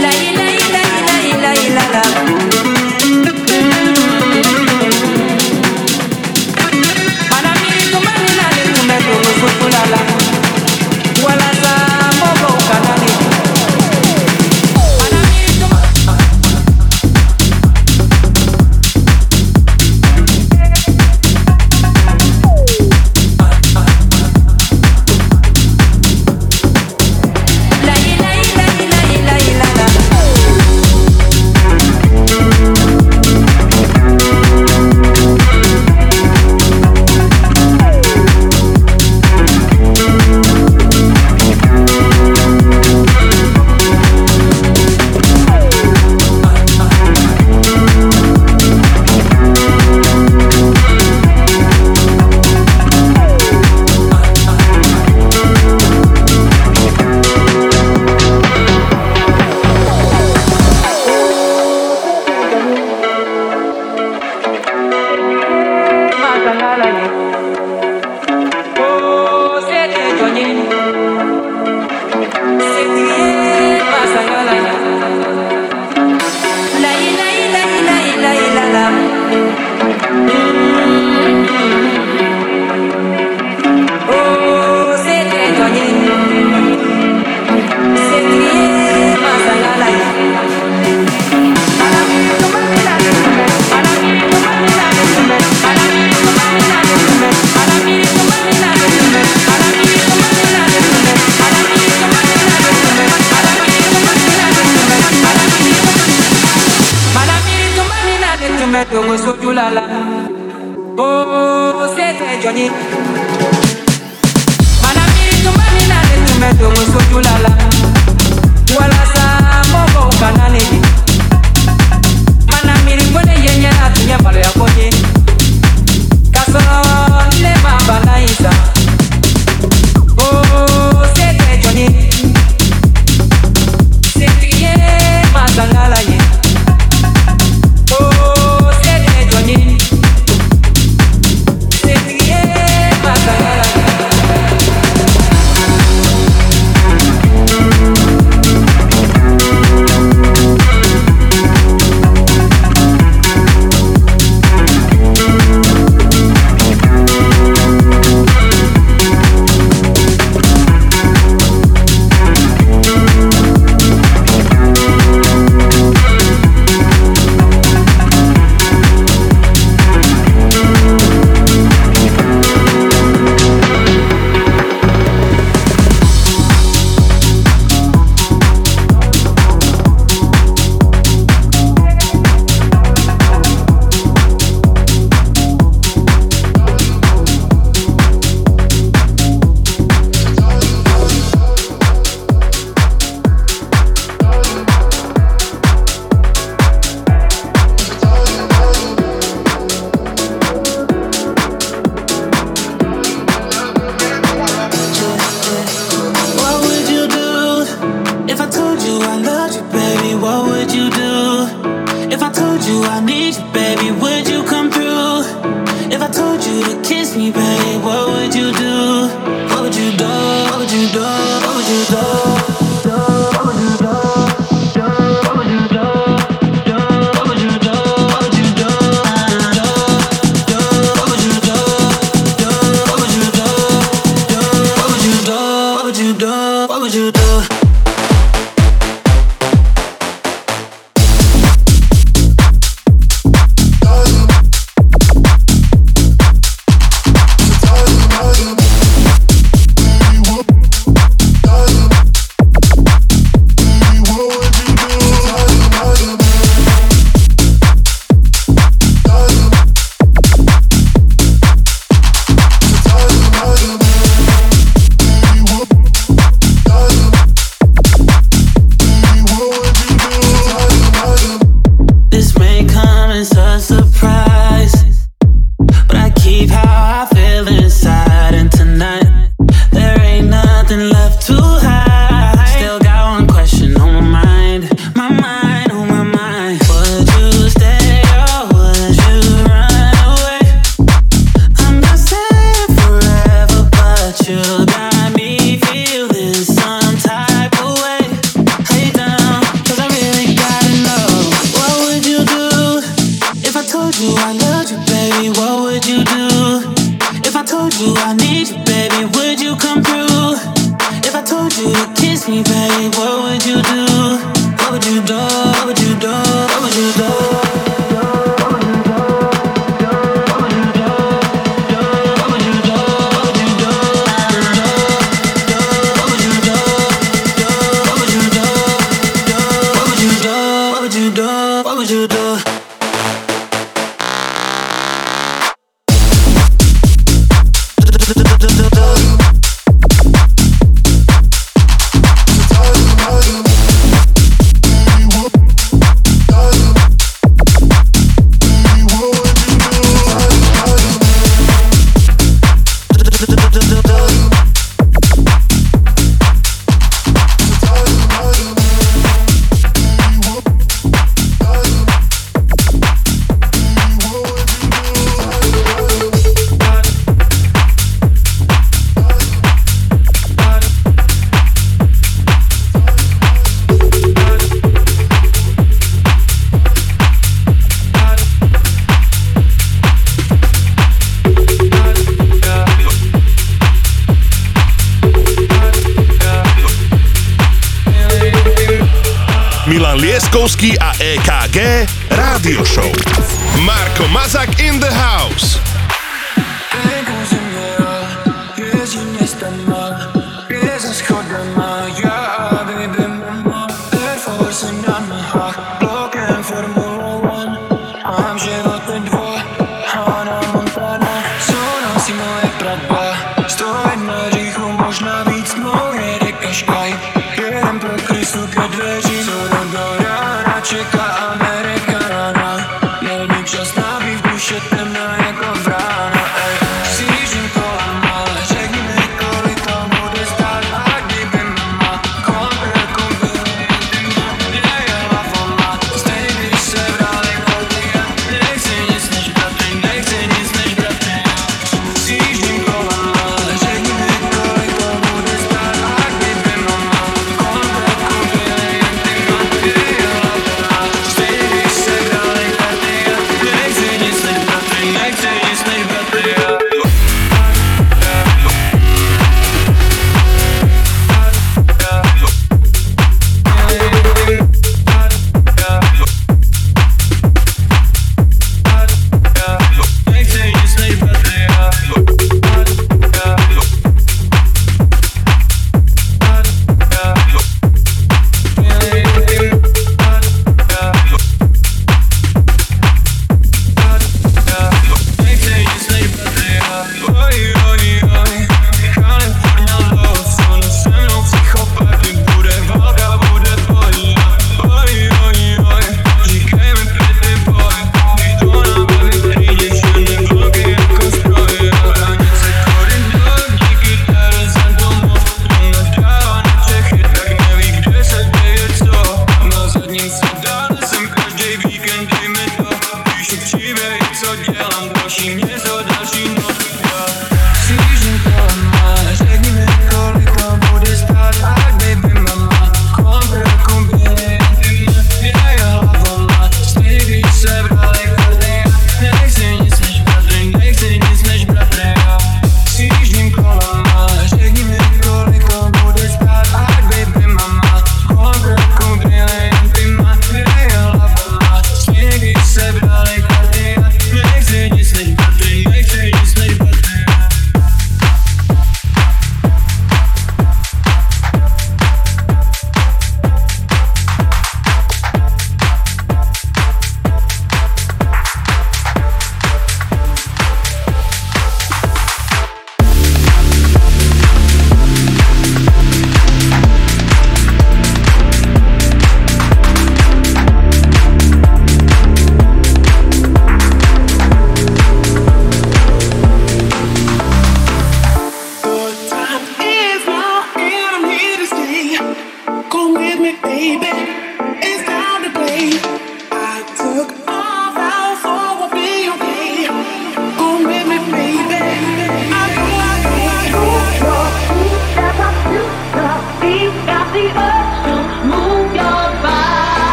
Lay, 0.00 0.32
lay, 0.38 0.56
lay, 0.74 0.92
lay, 1.08 1.32
lay, 1.42 1.68
lay, 1.68 1.88
lay. 1.92 2.41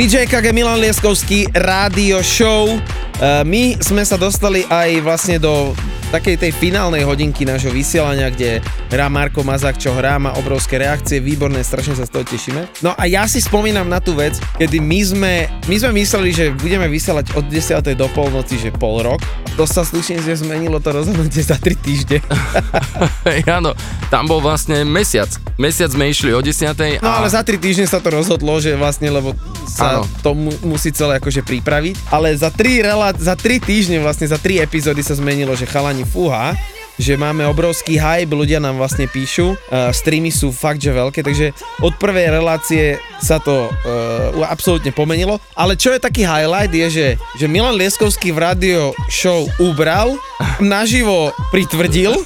DJ 0.00 0.24
KG 0.24 0.56
Milan 0.56 0.80
Lieskovský, 0.80 1.44
rádio 1.52 2.24
show. 2.24 2.72
E, 2.72 2.80
my 3.44 3.76
sme 3.84 4.00
sa 4.00 4.16
dostali 4.16 4.64
aj 4.64 4.96
vlastne 5.04 5.36
do 5.36 5.76
takej 6.10 6.36
tej 6.42 6.52
finálnej 6.52 7.06
hodinky 7.06 7.46
nášho 7.46 7.70
vysielania, 7.70 8.28
kde 8.28 8.58
hrá 8.90 9.06
Marko 9.06 9.46
Mazák, 9.46 9.78
čo 9.78 9.94
hrá, 9.94 10.18
má 10.18 10.34
obrovské 10.36 10.82
reakcie, 10.82 11.22
výborné, 11.22 11.62
strašne 11.62 11.94
sa 11.94 12.04
z 12.04 12.12
toho 12.12 12.24
tešíme. 12.26 12.66
No 12.82 12.92
a 12.98 13.06
ja 13.06 13.24
si 13.30 13.38
spomínam 13.38 13.86
na 13.86 14.02
tú 14.02 14.18
vec, 14.18 14.36
kedy 14.58 14.82
my 14.82 15.00
sme, 15.06 15.32
my 15.70 15.76
sme 15.78 15.90
mysleli, 16.02 16.30
že 16.34 16.44
budeme 16.58 16.90
vysielať 16.90 17.38
od 17.38 17.46
10. 17.46 17.94
do 17.94 18.06
polnoci, 18.10 18.58
že 18.58 18.74
pol 18.74 19.06
rok. 19.06 19.22
A 19.22 19.48
to 19.54 19.64
sa 19.64 19.86
slušne 19.86 20.18
že 20.20 20.42
zmenilo 20.42 20.82
to 20.82 20.90
rozhodnutie 20.90 21.40
za 21.40 21.54
3 21.54 21.78
týždne. 21.78 22.18
Áno, 23.58 23.72
tam 24.10 24.26
bol 24.26 24.42
vlastne 24.42 24.82
mesiac. 24.82 25.30
Mesiac 25.56 25.94
sme 25.94 26.10
išli 26.10 26.34
o 26.34 26.40
10. 26.42 27.00
No 27.00 27.08
a... 27.08 27.22
ale 27.22 27.28
za 27.30 27.46
3 27.46 27.56
týždne 27.62 27.86
sa 27.86 28.02
to 28.02 28.10
rozhodlo, 28.10 28.58
že 28.58 28.74
vlastne, 28.74 29.08
lebo 29.12 29.38
sa 29.70 30.02
Áno. 30.02 30.08
to 30.24 30.34
mu, 30.34 30.50
musí 30.66 30.90
celé 30.90 31.22
akože 31.22 31.46
pripraviť. 31.46 32.10
Ale 32.10 32.34
za 32.34 32.50
3, 32.50 32.82
relá- 32.82 33.14
za 33.14 33.38
3 33.38 33.62
týždne, 33.62 34.02
vlastne 34.02 34.26
za 34.26 34.40
3 34.40 34.64
epizódy 34.64 35.04
sa 35.04 35.14
zmenilo, 35.14 35.54
že 35.54 35.68
chalani 35.70 35.99
kujifuha 36.04 36.56
že 37.00 37.16
máme 37.16 37.48
obrovský 37.48 37.96
hype, 37.96 38.36
ľudia 38.36 38.60
nám 38.60 38.76
vlastne 38.76 39.08
píšu, 39.08 39.56
uh, 39.56 39.88
streamy 39.90 40.28
sú 40.28 40.52
fakt, 40.52 40.84
že 40.84 40.92
veľké, 40.92 41.24
takže 41.24 41.56
od 41.80 41.96
prvej 41.96 42.28
relácie 42.28 43.00
sa 43.16 43.40
to 43.40 43.72
uh, 43.72 44.44
absolútne 44.44 44.92
pomenilo, 44.92 45.40
ale 45.56 45.80
čo 45.80 45.96
je 45.96 46.04
taký 46.04 46.28
highlight 46.28 46.70
je, 46.70 46.86
že, 46.92 47.06
že 47.40 47.46
Milan 47.48 47.80
Lieskovský 47.80 48.36
v 48.36 48.38
radio 48.44 48.80
show 49.08 49.48
ubral, 49.56 50.20
naživo 50.60 51.32
pritvrdil, 51.48 52.20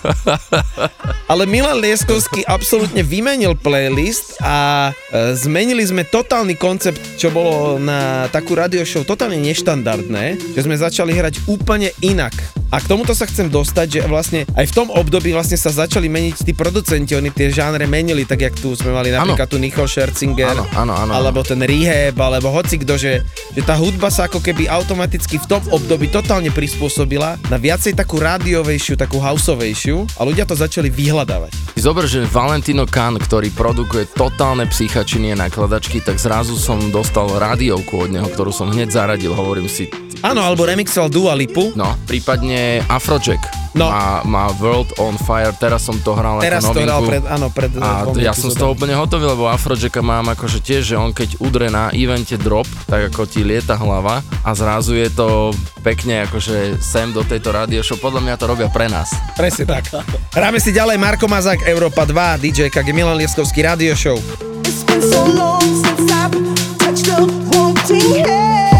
ale 1.31 1.47
Milan 1.47 1.79
Lieskovský 1.79 2.43
absolútne 2.47 3.07
vymenil 3.07 3.55
playlist 3.59 4.39
a 4.43 4.91
e, 4.91 5.35
zmenili 5.39 5.87
sme 5.87 6.03
totálny 6.07 6.59
koncept, 6.59 6.99
čo 7.19 7.31
bolo 7.31 7.79
na 7.79 8.27
takú 8.31 8.59
radio 8.59 8.83
show 8.83 9.07
totálne 9.07 9.39
neštandardné, 9.39 10.55
že 10.55 10.61
sme 10.67 10.75
začali 10.75 11.15
hrať 11.15 11.47
úplne 11.47 11.95
inak. 12.03 12.35
A 12.75 12.83
k 12.83 12.91
tomuto 12.91 13.15
sa 13.15 13.31
chcem 13.31 13.47
dostať, 13.47 13.87
že 13.87 14.01
vlastne 14.11 14.41
aj 14.59 14.64
v 14.65 14.75
tom 14.75 14.89
období 14.91 15.33
vlastne 15.33 15.57
sa 15.57 15.71
začali 15.71 16.07
meniť 16.07 16.45
tí 16.45 16.53
producenti, 16.53 17.15
oni 17.15 17.31
tie 17.31 17.51
žánre 17.51 17.85
menili, 17.85 18.25
tak 18.25 18.41
jak 18.41 18.55
tu 18.57 18.73
sme 18.73 18.91
mali 18.91 19.09
napríklad 19.09 19.47
tu 19.47 19.57
Nicole 19.57 19.89
Scherzinger, 19.89 20.53
Áno, 20.53 20.65
áno, 20.75 20.93
áno. 20.95 21.13
alebo 21.15 21.41
ten 21.43 21.61
Rehab, 21.61 22.17
alebo 22.17 22.51
hoci 22.51 22.81
kto, 22.81 22.95
že, 22.95 23.21
že 23.53 23.63
tá 23.63 23.75
hudba 23.75 24.09
sa 24.09 24.27
ako 24.27 24.41
keby 24.41 24.67
automaticky 24.67 25.37
v 25.39 25.47
tom 25.47 25.63
období 25.71 26.09
totálne 26.09 26.49
prispôsobila 26.49 27.37
na 27.49 27.57
viacej 27.57 27.95
takú 27.95 28.19
rádiovejšiu, 28.19 28.95
takú 28.95 29.19
houseovejšiu 29.19 30.19
a 30.19 30.23
ľudia 30.23 30.45
to 30.45 30.55
začali 30.55 30.89
vyhľadávať. 30.89 31.53
Zober, 31.75 32.07
že 32.07 32.25
Valentino 32.25 32.87
Khan, 32.87 33.19
ktorý 33.19 33.51
produkuje 33.51 34.07
totálne 34.15 34.65
psychačiny 34.65 35.35
a 35.35 35.41
nakladačky, 35.45 35.99
tak 36.01 36.17
zrazu 36.17 36.55
som 36.55 36.79
dostal 36.89 37.27
rádiovku 37.29 38.07
od 38.07 38.11
neho, 38.15 38.29
ktorú 38.31 38.55
som 38.55 38.71
hneď 38.71 38.95
zaradil, 38.95 39.35
hovorím 39.35 39.67
si, 39.67 39.91
Áno, 40.25 40.41
alebo 40.41 40.65
remixoval 40.65 41.13
Dua 41.13 41.37
Lipu. 41.37 41.77
no, 41.77 42.01
prípadne 42.09 42.81
Afrojack. 42.89 43.45
No. 43.75 43.91
Má, 43.91 44.23
má 44.23 44.45
World 44.63 44.95
on 45.03 45.19
Fire, 45.19 45.51
teraz 45.59 45.83
som 45.83 45.99
to 45.99 46.15
hral 46.15 46.39
Teraz 46.39 46.63
ako 46.63 46.79
to 46.79 46.79
novinku. 46.79 46.87
hral 46.87 47.01
pred, 47.11 47.25
áno, 47.27 47.47
pred 47.51 47.71
A 47.75 48.07
dvomi 48.07 48.23
to, 48.23 48.23
ja 48.23 48.31
som 48.31 48.47
z 48.47 48.55
toho 48.55 48.71
úplne 48.71 48.95
hotový, 48.95 49.27
lebo 49.27 49.51
Afrojacka 49.51 49.99
mám 49.99 50.31
akože 50.31 50.63
tiež, 50.63 50.95
že 50.95 50.97
on 50.97 51.11
keď 51.11 51.43
udre 51.43 51.67
na 51.75 51.91
evente 51.91 52.39
drop, 52.39 52.71
tak 52.87 53.11
ako 53.11 53.27
ti 53.27 53.43
lieta 53.43 53.75
hlava 53.75 54.23
a 54.47 54.51
zrazu 54.55 54.95
je 54.95 55.11
to 55.11 55.51
pekne 55.83 56.23
akože 56.31 56.79
sem 56.79 57.11
do 57.11 57.27
tejto 57.27 57.51
radio 57.51 57.83
show. 57.83 57.99
Podľa 57.99 58.23
mňa 58.23 58.35
to 58.39 58.47
robia 58.47 58.71
pre 58.71 58.87
nás. 58.87 59.11
Presne 59.35 59.67
tak. 59.67 59.91
Hráme 60.31 60.63
si 60.63 60.71
ďalej 60.71 60.95
Marko 60.95 61.27
Mazák, 61.27 61.67
Európa 61.67 62.07
2, 62.07 62.39
DJ 62.47 62.71
KG 62.71 62.95
Milan 62.95 63.19
Lieskovský 63.19 63.67
Radio 63.67 63.99
Show. 63.99 64.23
It's 64.63 64.87
been 64.87 65.03
so 65.03 65.27
long 65.35 65.67
since 65.83 66.07
I've 66.15 66.31
touched 66.79 67.11
a 67.11 67.27
wanting 67.51 68.23
head. 68.23 68.74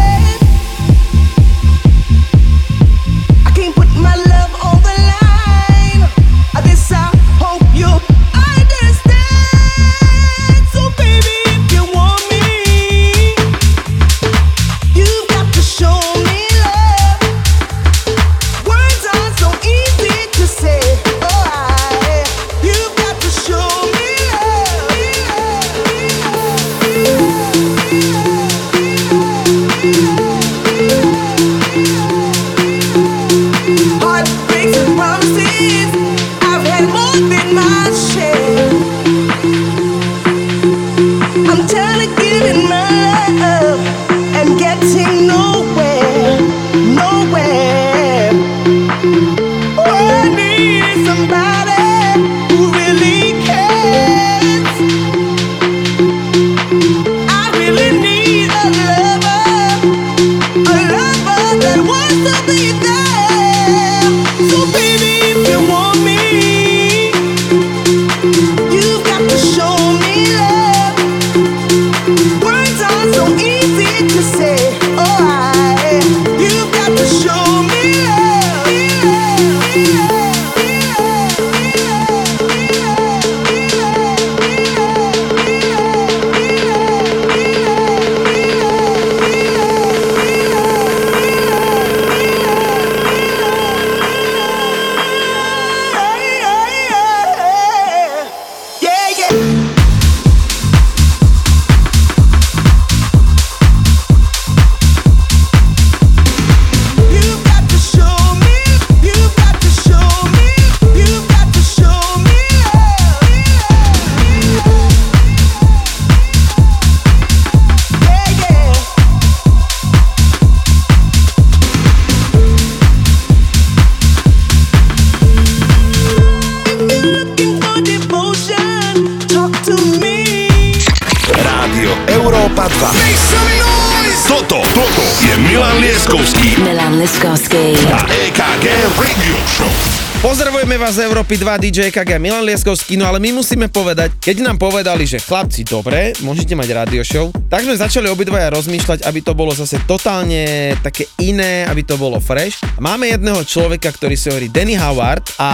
Európy 141.15 141.39
2 141.39 141.63
DJ 141.63 141.79
KG 141.95 142.19
Milan 142.19 142.43
Lieskovský, 142.43 142.99
no 142.99 143.07
ale 143.07 143.23
my 143.23 143.39
musíme 143.39 143.71
povedať, 143.71 144.19
keď 144.19 144.51
nám 144.51 144.59
povedali, 144.59 145.07
že 145.07 145.23
chlapci, 145.23 145.63
dobre, 145.63 146.11
môžete 146.19 146.59
mať 146.59 146.75
radio 146.75 147.07
show, 147.07 147.31
tak 147.47 147.63
sme 147.63 147.71
začali 147.71 148.11
obidvaja 148.11 148.51
rozmýšľať, 148.51 149.07
aby 149.07 149.23
to 149.23 149.31
bolo 149.31 149.55
zase 149.55 149.79
totálne 149.87 150.75
také 150.83 151.07
iné, 151.23 151.63
aby 151.71 151.87
to 151.87 151.95
bolo 151.95 152.19
fresh. 152.19 152.59
Máme 152.83 153.07
jedného 153.07 153.47
človeka, 153.47 153.95
ktorý 153.95 154.19
si 154.19 154.27
hovorí 154.27 154.51
Danny 154.51 154.75
Howard 154.75 155.39
a 155.39 155.51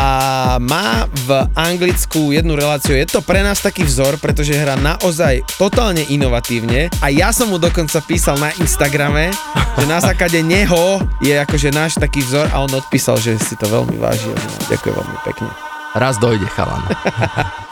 má 0.58 1.06
v 1.30 1.46
Anglicku 1.54 2.34
jednu 2.34 2.58
reláciu. 2.58 2.98
Je 2.98 3.06
to 3.06 3.22
pre 3.22 3.46
nás 3.46 3.62
taký 3.62 3.86
vzor, 3.86 4.18
pretože 4.18 4.58
hrá 4.58 4.74
naozaj 4.82 5.46
totálne 5.62 6.02
inovatívne 6.10 6.90
a 7.06 7.14
ja 7.14 7.30
som 7.30 7.54
mu 7.54 7.62
dokonca 7.62 8.02
písal 8.02 8.42
na 8.42 8.50
Instagrame, 8.58 9.30
že 9.82 9.90
na 9.90 9.98
základe 9.98 10.38
neho 10.46 11.02
je 11.18 11.34
akože 11.34 11.74
náš 11.74 11.98
taký 11.98 12.22
vzor 12.22 12.54
a 12.54 12.62
on 12.62 12.70
odpísal, 12.70 13.18
že 13.18 13.42
si 13.42 13.58
to 13.58 13.66
veľmi 13.66 13.98
váži. 13.98 14.30
Ďakujem 14.70 14.94
veľmi 14.94 15.18
pekne. 15.26 15.50
Raz 15.98 16.22
dojde, 16.22 16.46
chalan. 16.54 16.86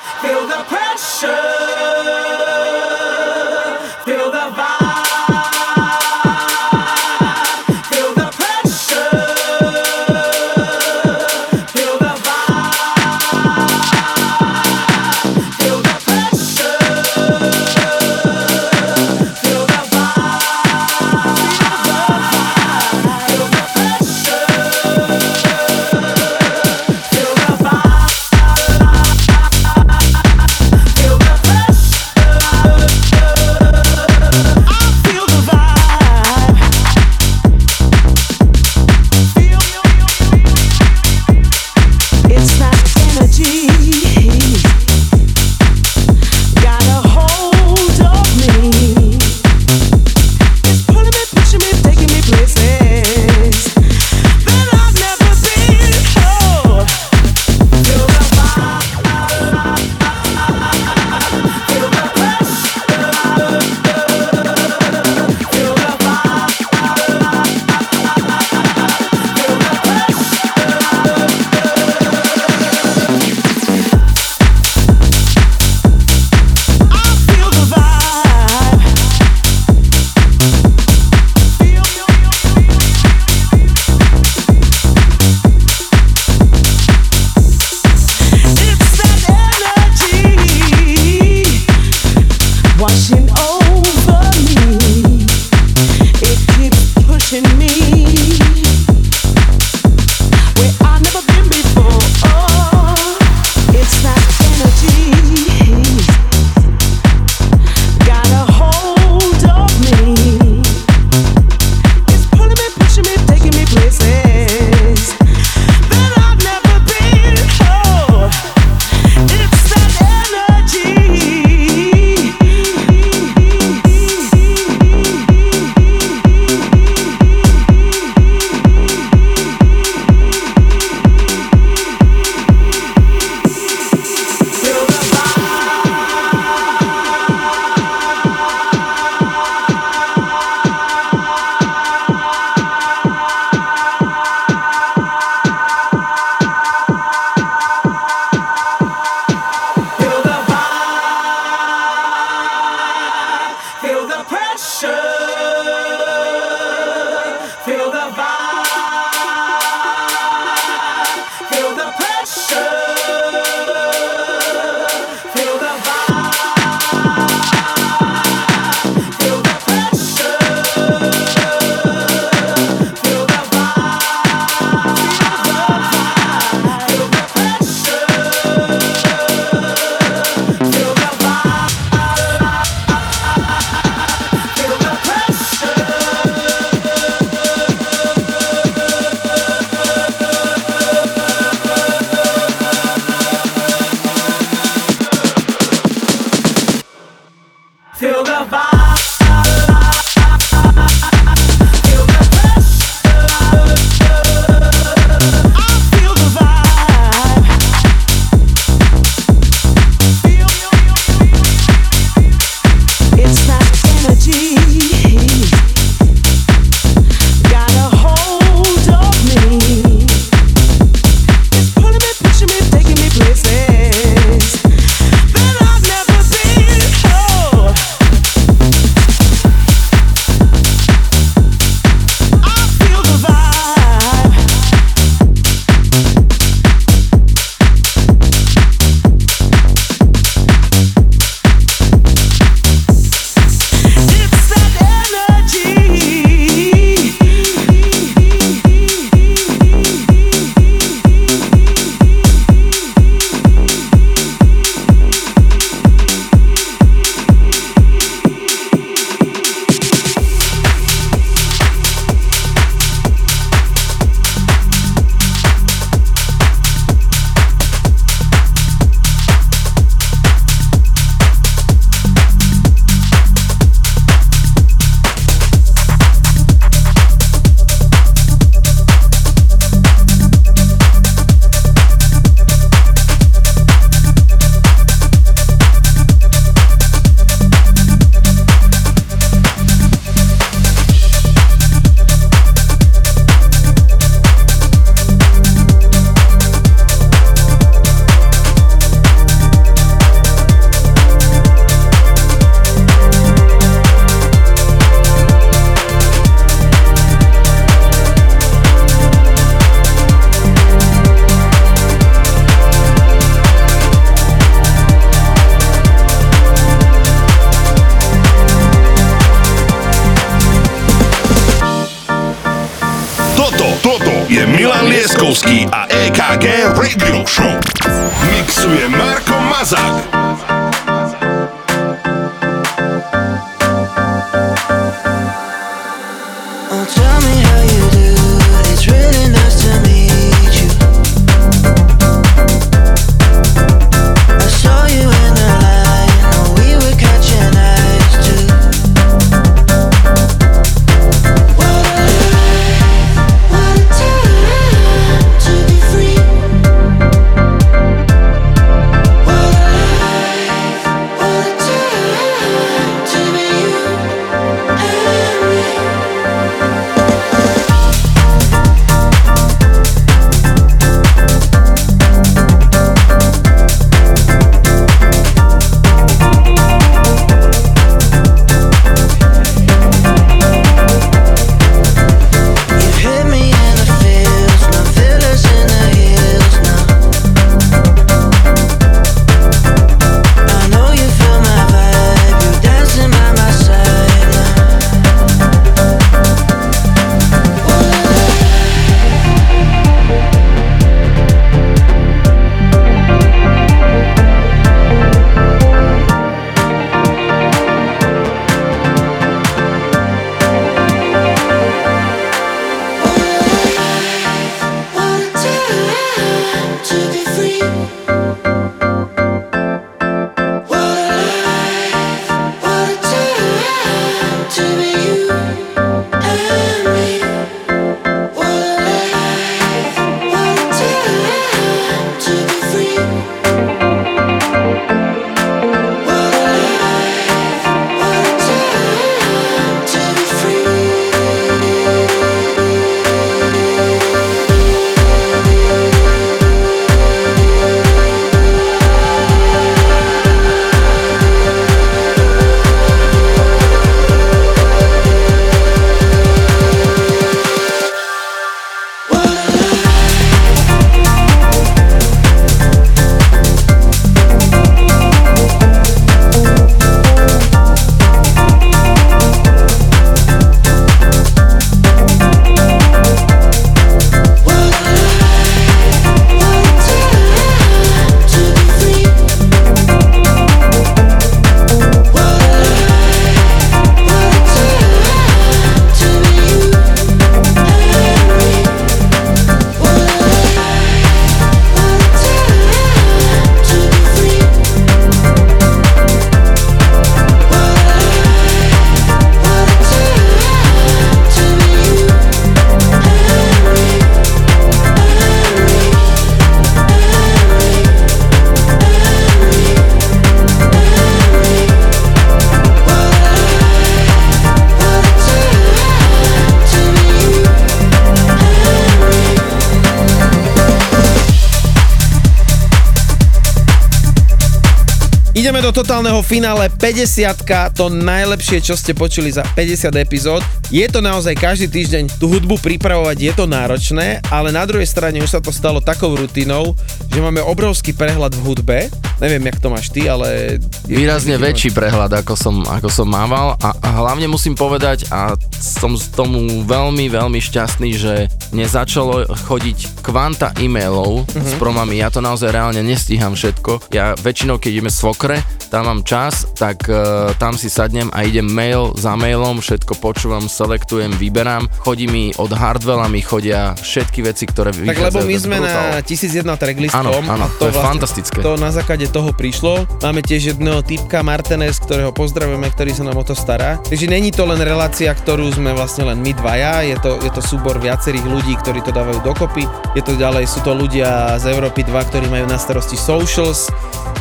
finále 526.29 526.69
50 526.69 527.73
to 527.73 527.89
najlepšie, 527.89 528.61
čo 528.61 528.77
ste 528.77 528.93
počuli 528.93 529.33
za 529.33 529.41
50 529.57 529.89
epizód. 529.97 530.45
Je 530.69 530.85
to 530.85 531.01
naozaj 531.01 531.33
každý 531.33 531.65
týždeň 531.65 532.21
tú 532.21 532.29
hudbu 532.29 532.61
pripravovať, 532.61 533.17
je 533.17 533.33
to 533.33 533.49
náročné, 533.49 534.21
ale 534.29 534.53
na 534.53 534.61
druhej 534.69 534.85
strane 534.85 535.17
už 535.17 535.33
sa 535.33 535.41
to 535.41 535.49
stalo 535.49 535.81
takou 535.81 536.13
rutinou, 536.13 536.77
že 537.09 537.17
máme 537.17 537.41
obrovský 537.41 537.97
prehľad 537.97 538.37
v 538.37 538.45
hudbe. 538.45 538.77
Neviem, 539.17 539.49
jak 539.49 539.57
to 539.57 539.73
máš 539.73 539.89
ty, 539.89 540.05
ale... 540.05 540.61
Výrazne 540.85 541.41
väčší 541.41 541.73
prehľad, 541.73 542.21
ako 542.21 542.37
som, 542.37 542.61
ako 542.61 542.93
som 542.93 543.09
mával 543.09 543.57
a, 543.57 543.73
a 543.81 543.89
hlavne 543.97 544.29
musím 544.29 544.53
povedať 544.53 545.09
a 545.09 545.33
som 545.57 545.97
z 545.97 546.13
tomu 546.13 546.61
veľmi, 546.63 547.09
veľmi 547.09 547.41
šťastný, 547.41 547.89
že 547.97 548.13
mne 548.53 548.69
začalo 548.69 549.25
chodiť 549.49 550.05
kvanta 550.05 550.53
e-mailov 550.61 551.25
Mhm. 551.33 551.41
s 551.41 551.53
promami. 551.57 551.97
Ja 551.97 552.13
to 552.13 552.21
naozaj 552.21 552.53
reálne 552.53 552.85
nestíham 552.85 553.33
všetko. 553.33 553.89
Ja 553.89 554.13
väčšinou, 554.13 554.61
keď 554.61 554.69
ideme 554.77 554.91
svokre, 554.93 555.41
tam 555.69 555.85
mám 555.85 556.01
čas, 556.01 556.49
tak 556.57 556.89
uh, 556.89 557.29
tam 557.37 557.53
si 557.53 557.69
sadnem 557.69 558.09
a 558.09 558.25
idem 558.25 558.49
mail 558.49 558.91
za 558.97 559.13
mailom, 559.13 559.61
všetko 559.61 560.01
počúvam, 560.01 560.49
selektujem, 560.49 561.13
vyberám. 561.13 561.69
Chodí 561.85 562.09
mi 562.09 562.33
od 562.41 562.49
Hardwella, 562.49 563.05
mi 563.05 563.21
chodia 563.21 563.77
všetky 563.77 564.25
veci, 564.25 564.49
ktoré 564.49 564.73
Tak 564.73 564.81
lebo 564.81 565.21
vychádzajú 565.21 565.27
my 565.29 565.35
sme 565.37 565.57
Brutal. 565.61 565.85
na 565.93 566.01
1001 566.01 566.61
tracklistom. 566.61 566.99
Áno, 567.05 567.11
áno, 567.21 567.45
a 567.45 567.57
to 567.61 567.69
je 567.69 567.73
fantastické. 567.77 568.41
To 568.41 568.57
na 568.57 568.73
základe 568.73 569.05
toho 569.13 569.29
prišlo. 569.29 569.85
Máme 570.01 570.25
tiež 570.25 570.57
jedného 570.57 570.81
typka 570.81 571.21
Martinez, 571.21 571.77
ktorého 571.77 572.09
pozdravujeme, 572.09 572.65
ktorý 572.73 572.91
sa 572.97 573.05
nám 573.05 573.21
o 573.21 573.23
to 573.23 573.37
stará. 573.37 573.77
Takže 573.85 574.09
není 574.09 574.33
to 574.33 574.49
len 574.49 574.59
relácia, 574.65 575.13
ktorú 575.13 575.53
sme 575.53 575.77
vlastne 575.77 576.09
len 576.09 576.17
my 576.17 576.33
dvaja, 576.33 576.81
je 576.81 576.97
to, 576.97 577.21
je 577.21 577.31
to 577.31 577.41
súbor 577.45 577.77
viacerých 577.77 578.25
ľudí, 578.25 578.57
ktorí 578.57 578.81
to 578.81 578.89
dávajú 578.89 579.21
dokopy. 579.21 579.69
Je 579.93 580.01
to 580.01 580.17
ďalej, 580.17 580.49
sú 580.49 580.65
to 580.65 580.73
ľudia 580.73 581.37
z 581.37 581.53
Európy 581.53 581.85
2, 581.85 582.09
ktorí 582.09 582.25
majú 582.25 582.49
na 582.49 582.57
starosti 582.57 582.97
socials, 582.97 583.69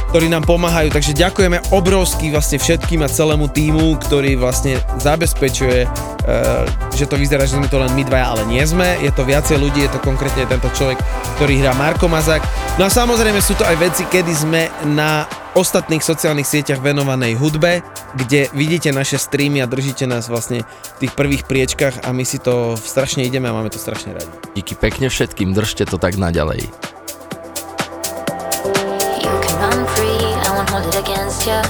ktorí 0.09 0.33
nám 0.33 0.49
pomáhajú, 0.49 0.89
takže 0.89 1.13
ďakujeme 1.13 1.69
obrovsky 1.69 2.33
vlastne 2.33 2.57
všetkým 2.57 3.05
a 3.05 3.13
celému 3.13 3.53
týmu, 3.53 4.01
ktorý 4.01 4.41
vlastne 4.41 4.81
zabezpečuje, 4.97 5.85
e, 5.85 5.89
že 6.97 7.05
to 7.05 7.21
vyzerá, 7.21 7.45
že 7.45 7.61
sme 7.61 7.69
to 7.69 7.77
len 7.77 7.93
my 7.93 8.03
dvaja, 8.09 8.33
ale 8.33 8.43
nie 8.49 8.65
sme. 8.65 8.97
Je 9.05 9.13
to 9.13 9.29
viacej 9.29 9.61
ľudí, 9.61 9.85
je 9.85 9.93
to 9.93 10.01
konkrétne 10.01 10.49
tento 10.49 10.73
človek, 10.73 10.97
ktorý 11.37 11.61
hrá 11.61 11.77
Marko 11.77 12.09
Mazák. 12.09 12.41
No 12.81 12.89
a 12.89 12.91
samozrejme 12.91 13.37
sú 13.45 13.53
to 13.53 13.69
aj 13.69 13.77
veci, 13.77 14.03
kedy 14.09 14.33
sme 14.33 14.73
na 14.89 15.29
ostatných 15.53 16.01
sociálnych 16.01 16.47
sieťach 16.47 16.81
venovanej 16.81 17.37
hudbe, 17.37 17.85
kde 18.17 18.49
vidíte 18.57 18.95
naše 18.95 19.21
streamy 19.21 19.61
a 19.61 19.69
držíte 19.69 20.09
nás 20.09 20.31
vlastne 20.31 20.65
v 20.97 20.99
tých 21.05 21.13
prvých 21.13 21.45
priečkach 21.45 22.07
a 22.07 22.15
my 22.15 22.25
si 22.25 22.41
to 22.41 22.79
strašne 22.81 23.27
ideme 23.27 23.51
a 23.51 23.57
máme 23.57 23.69
to 23.69 23.77
strašne 23.77 24.15
radi. 24.15 24.31
Díky 24.57 24.79
pekne 24.79 25.13
všetkým, 25.13 25.53
držte 25.53 25.85
to 25.85 26.01
tak 26.01 26.17
naďalej. 26.17 26.88
It 30.87 30.95
against 30.95 31.47
you. 31.47 31.61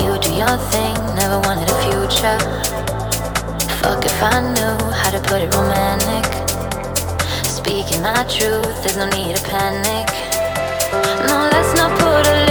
You 0.00 0.18
do 0.18 0.32
your 0.32 0.56
thing, 0.72 0.94
never 1.14 1.38
wanted 1.46 1.68
a 1.68 1.76
future. 1.84 2.38
Fuck 3.80 4.04
if 4.04 4.22
I 4.22 4.40
knew 4.54 4.76
how 4.94 5.10
to 5.10 5.20
put 5.20 5.42
it 5.42 5.54
romantic. 5.54 6.24
Speaking 7.44 8.02
my 8.02 8.24
truth, 8.24 8.82
there's 8.82 8.96
no 8.96 9.08
need 9.10 9.36
to 9.36 9.42
panic. 9.44 10.08
No, 11.28 11.48
let's 11.52 11.74
not 11.76 11.90
put 12.00 12.26
a 12.26 12.49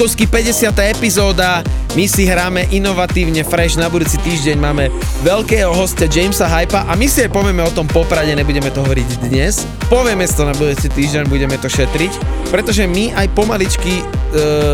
Milan 0.00 0.16
Lieskovský, 0.16 0.32
50. 0.32 0.96
epizóda. 0.96 1.60
My 1.92 2.08
si 2.08 2.24
hráme 2.24 2.64
inovatívne, 2.72 3.44
fresh. 3.44 3.76
Na 3.76 3.92
budúci 3.92 4.16
týždeň 4.24 4.56
máme 4.56 4.88
veľkého 5.20 5.76
hostia 5.76 6.08
Jamesa 6.08 6.48
Hypa 6.48 6.88
a 6.88 6.96
my 6.96 7.04
si 7.04 7.20
aj 7.20 7.28
povieme 7.28 7.60
o 7.60 7.68
tom 7.68 7.84
poprade, 7.84 8.32
nebudeme 8.32 8.72
to 8.72 8.80
hovoriť 8.80 9.28
dnes. 9.28 9.68
Povieme 9.92 10.24
to 10.24 10.48
na 10.48 10.56
budúci 10.56 10.88
týždeň, 10.88 11.28
budeme 11.28 11.52
to 11.60 11.68
šetriť, 11.68 12.16
pretože 12.48 12.88
my 12.88 13.12
aj 13.12 13.28
pomaličky 13.36 14.00
e, 14.00 14.04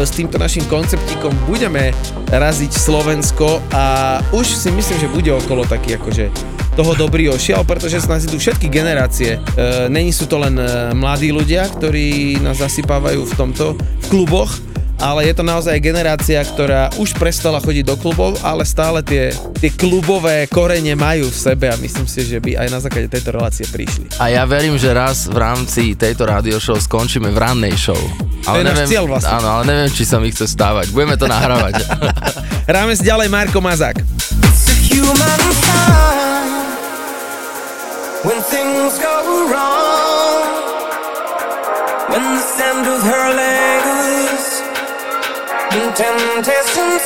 s 0.07 0.15
týmto 0.15 0.39
našim 0.39 0.63
konceptíkom 0.71 1.35
budeme 1.51 1.91
raziť 2.31 2.71
Slovensko 2.71 3.67
a 3.75 4.23
už 4.31 4.47
si 4.47 4.71
myslím, 4.71 4.99
že 5.03 5.11
bude 5.11 5.35
okolo 5.35 5.67
taký 5.67 5.99
akože 5.99 6.31
toho 6.79 6.95
dobrýho 6.95 7.35
šiel, 7.35 7.67
pretože 7.67 7.99
s 7.99 8.07
nás 8.07 8.23
idú 8.23 8.39
všetky 8.39 8.71
generácie. 8.71 9.43
E, 9.43 9.91
není 9.91 10.15
sú 10.15 10.31
to 10.31 10.39
len 10.39 10.55
e, 10.55 10.95
mladí 10.95 11.35
ľudia, 11.35 11.67
ktorí 11.67 12.39
nás 12.47 12.63
zasypávajú 12.63 13.27
v 13.27 13.35
tomto, 13.35 13.75
v 13.75 14.07
kluboch, 14.07 14.66
ale 14.97 15.29
je 15.29 15.35
to 15.37 15.45
naozaj 15.45 15.77
generácia, 15.79 16.41
ktorá 16.41 16.89
už 16.97 17.17
prestala 17.21 17.61
chodiť 17.61 17.85
do 17.85 17.97
klubov, 18.01 18.41
ale 18.41 18.65
stále 18.65 19.05
tie, 19.05 19.33
tie 19.61 19.71
klubové 19.73 20.49
korene 20.49 20.97
majú 20.97 21.29
v 21.29 21.39
sebe 21.39 21.69
a 21.69 21.77
myslím 21.77 22.09
si, 22.09 22.25
že 22.25 22.41
by 22.41 22.65
aj 22.65 22.69
na 22.73 22.81
základe 22.81 23.13
tejto 23.13 23.37
relácie 23.37 23.69
prišli. 23.69 24.17
A 24.17 24.33
ja 24.33 24.43
verím, 24.49 24.81
že 24.81 24.93
raz 24.97 25.29
v 25.29 25.37
rámci 25.37 25.93
tejto 25.97 26.25
radio 26.25 26.57
show 26.57 26.77
skončíme 26.81 27.29
v 27.29 27.39
rannej 27.39 27.77
show. 27.77 27.99
To 28.49 28.57
je 28.57 28.65
náš 28.65 28.89
cieľ 28.89 29.05
vlastne. 29.11 29.37
Áno, 29.37 29.49
ale 29.61 29.63
neviem, 29.69 29.91
či 29.93 30.05
sa 30.07 30.17
mi 30.17 30.33
chce 30.33 30.49
stávať. 30.49 30.95
Budeme 30.95 31.19
to 31.21 31.29
nahrávať. 31.29 31.83
Hráme 32.71 32.97
si 32.97 33.05
ďalej 33.05 33.29
Marko 33.29 33.61
Mazák. 33.61 34.01
when 38.27 38.43
things 38.43 38.99
go 38.99 39.15
wrong. 39.53 39.87
When 42.11 42.25
the 42.35 42.93
of 42.95 43.03
her 43.03 43.27
legs 43.37 43.86
and 45.79 45.95
temptation 45.95 46.99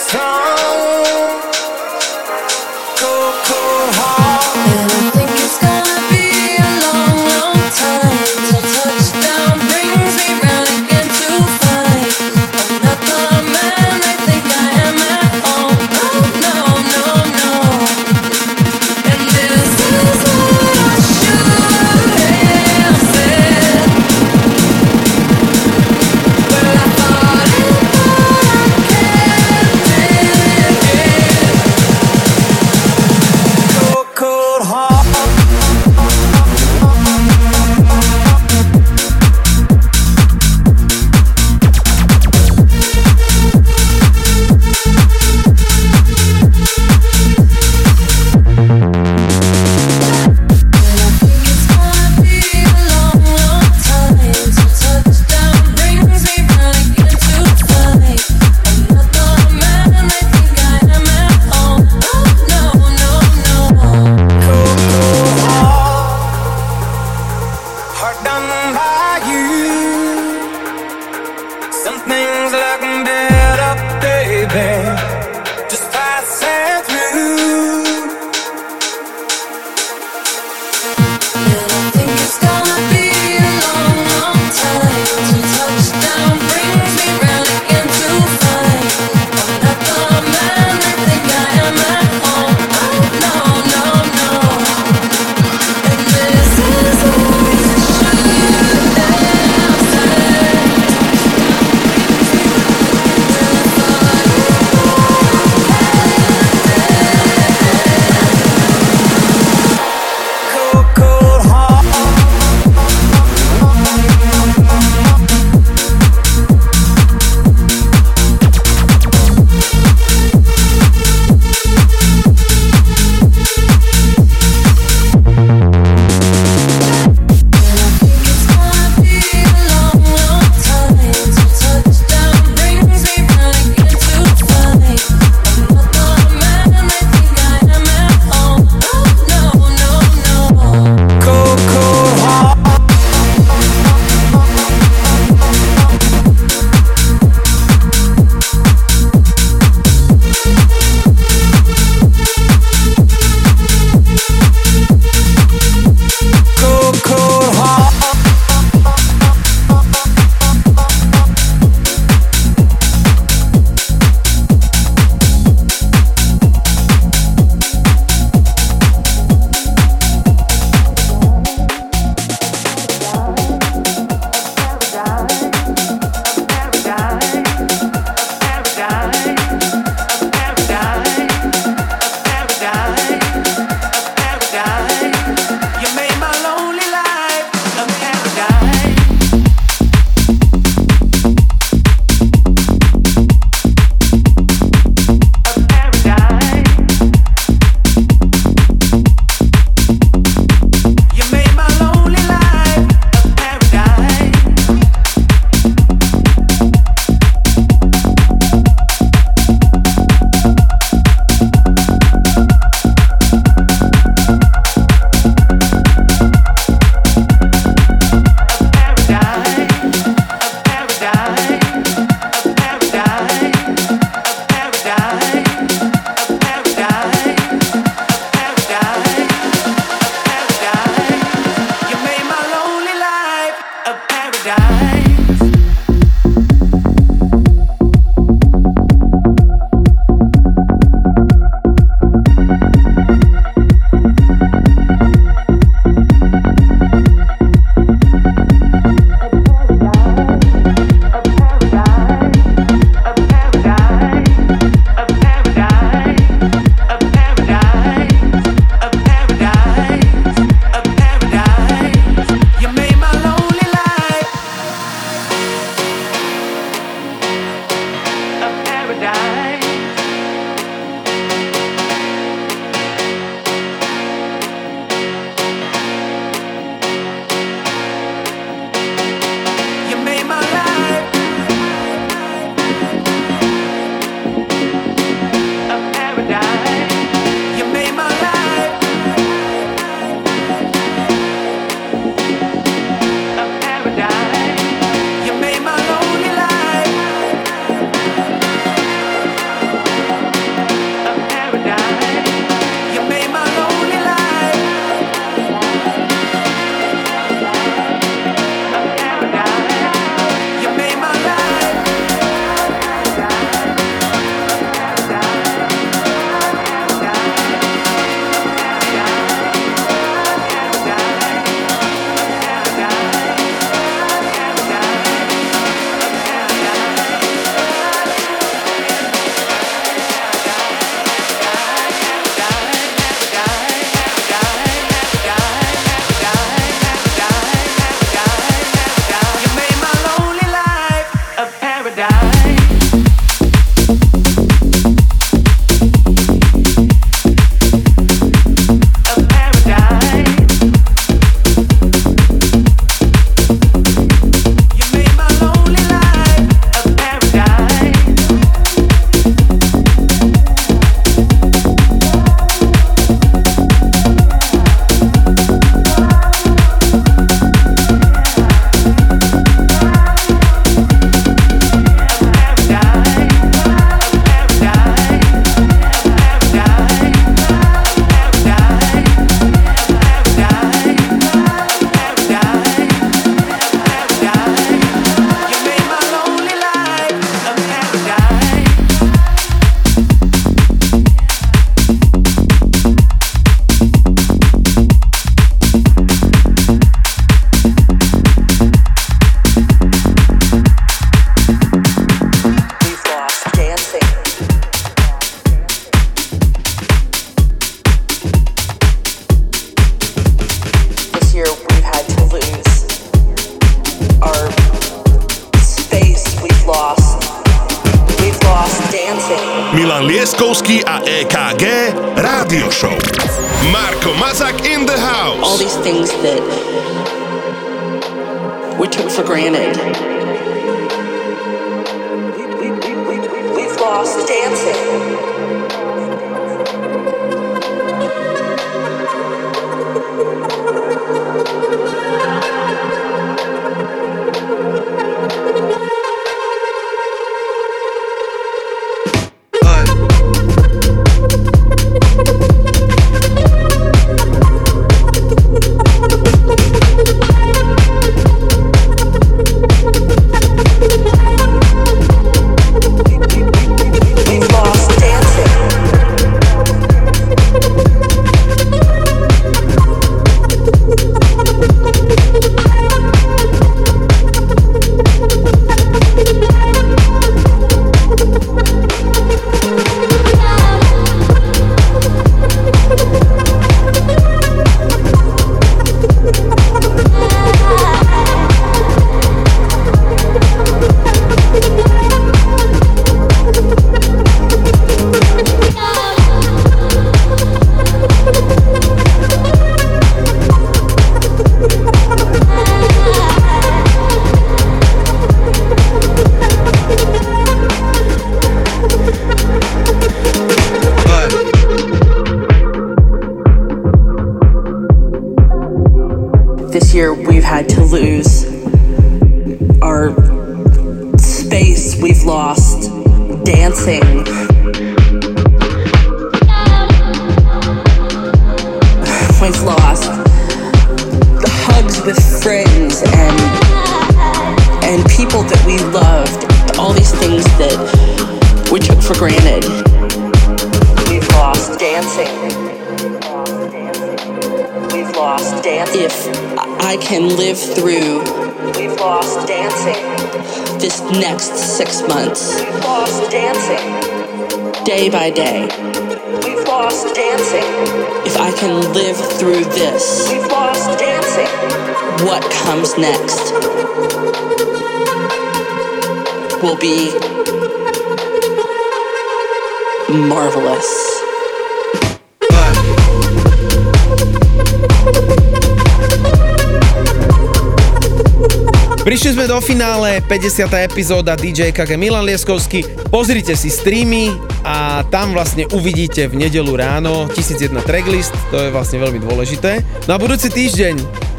epizóda 580.91 581.39
DJ 581.39 581.71
KG 581.71 581.95
Milan 581.95 582.27
Lieskovský. 582.27 582.83
Pozrite 583.15 583.55
si 583.55 583.71
streamy 583.71 584.35
a 584.67 585.07
tam 585.07 585.31
vlastne 585.31 585.63
uvidíte 585.71 586.27
v 586.27 586.43
nedelu 586.43 586.75
ráno 586.75 587.31
1001 587.31 587.79
tracklist, 587.87 588.35
to 588.51 588.59
je 588.59 588.75
vlastne 588.75 588.99
veľmi 588.99 589.23
dôležité. 589.23 589.87
No 590.11 590.15
a 590.15 590.19
budúci 590.19 590.51
týždeň... 590.51 590.95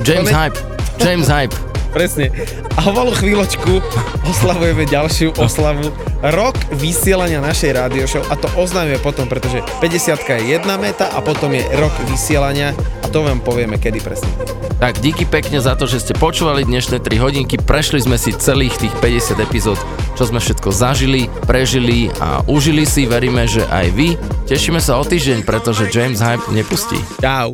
James 0.08 0.32
Hype. 0.32 0.56
James 1.04 1.28
Hype. 1.28 1.52
Presne. 1.96 2.32
A 2.80 2.88
o 2.88 2.96
malú 2.96 3.12
chvíľočku 3.12 3.84
oslavujeme 4.24 4.88
ďalšiu 4.88 5.36
oslavu 5.36 5.92
rok 6.24 6.56
vysielania 6.80 7.44
našej 7.44 7.76
rádio 7.76 8.08
show 8.08 8.24
a 8.32 8.40
to 8.40 8.48
oznámime 8.56 9.04
potom, 9.04 9.28
pretože 9.28 9.60
50 9.84 10.16
je 10.16 10.56
jedna 10.56 10.80
meta 10.80 11.12
a 11.12 11.20
potom 11.20 11.52
je 11.52 11.68
rok 11.76 11.92
vysielania 12.08 12.72
a 13.04 13.06
to 13.12 13.20
vám 13.28 13.44
povieme 13.44 13.76
kedy 13.76 14.00
presne. 14.00 14.31
Tak 14.82 14.98
díky 14.98 15.30
pekne 15.30 15.61
za 15.61 15.77
to, 15.77 15.85
že 15.85 16.01
ste 16.01 16.18
počúvali 16.18 16.66
dnešné 16.66 17.06
3 17.06 17.22
hodinky. 17.22 17.53
Prešli 17.61 18.01
sme 18.01 18.18
si 18.18 18.34
celých 18.34 18.74
tých 18.82 18.93
50 18.98 19.38
epizód, 19.38 19.77
čo 20.18 20.26
sme 20.26 20.42
všetko 20.42 20.74
zažili, 20.74 21.30
prežili 21.45 22.10
a 22.18 22.42
užili 22.50 22.82
si. 22.90 23.06
Veríme, 23.06 23.45
že 23.45 23.61
aj 23.69 23.88
vy. 23.93 24.18
Tešíme 24.50 24.82
sa 24.82 24.98
o 24.98 25.06
týždeň, 25.06 25.45
pretože 25.45 25.85
James 25.93 26.18
Hype 26.18 26.50
nepustí. 26.50 26.98
Čau. 27.22 27.50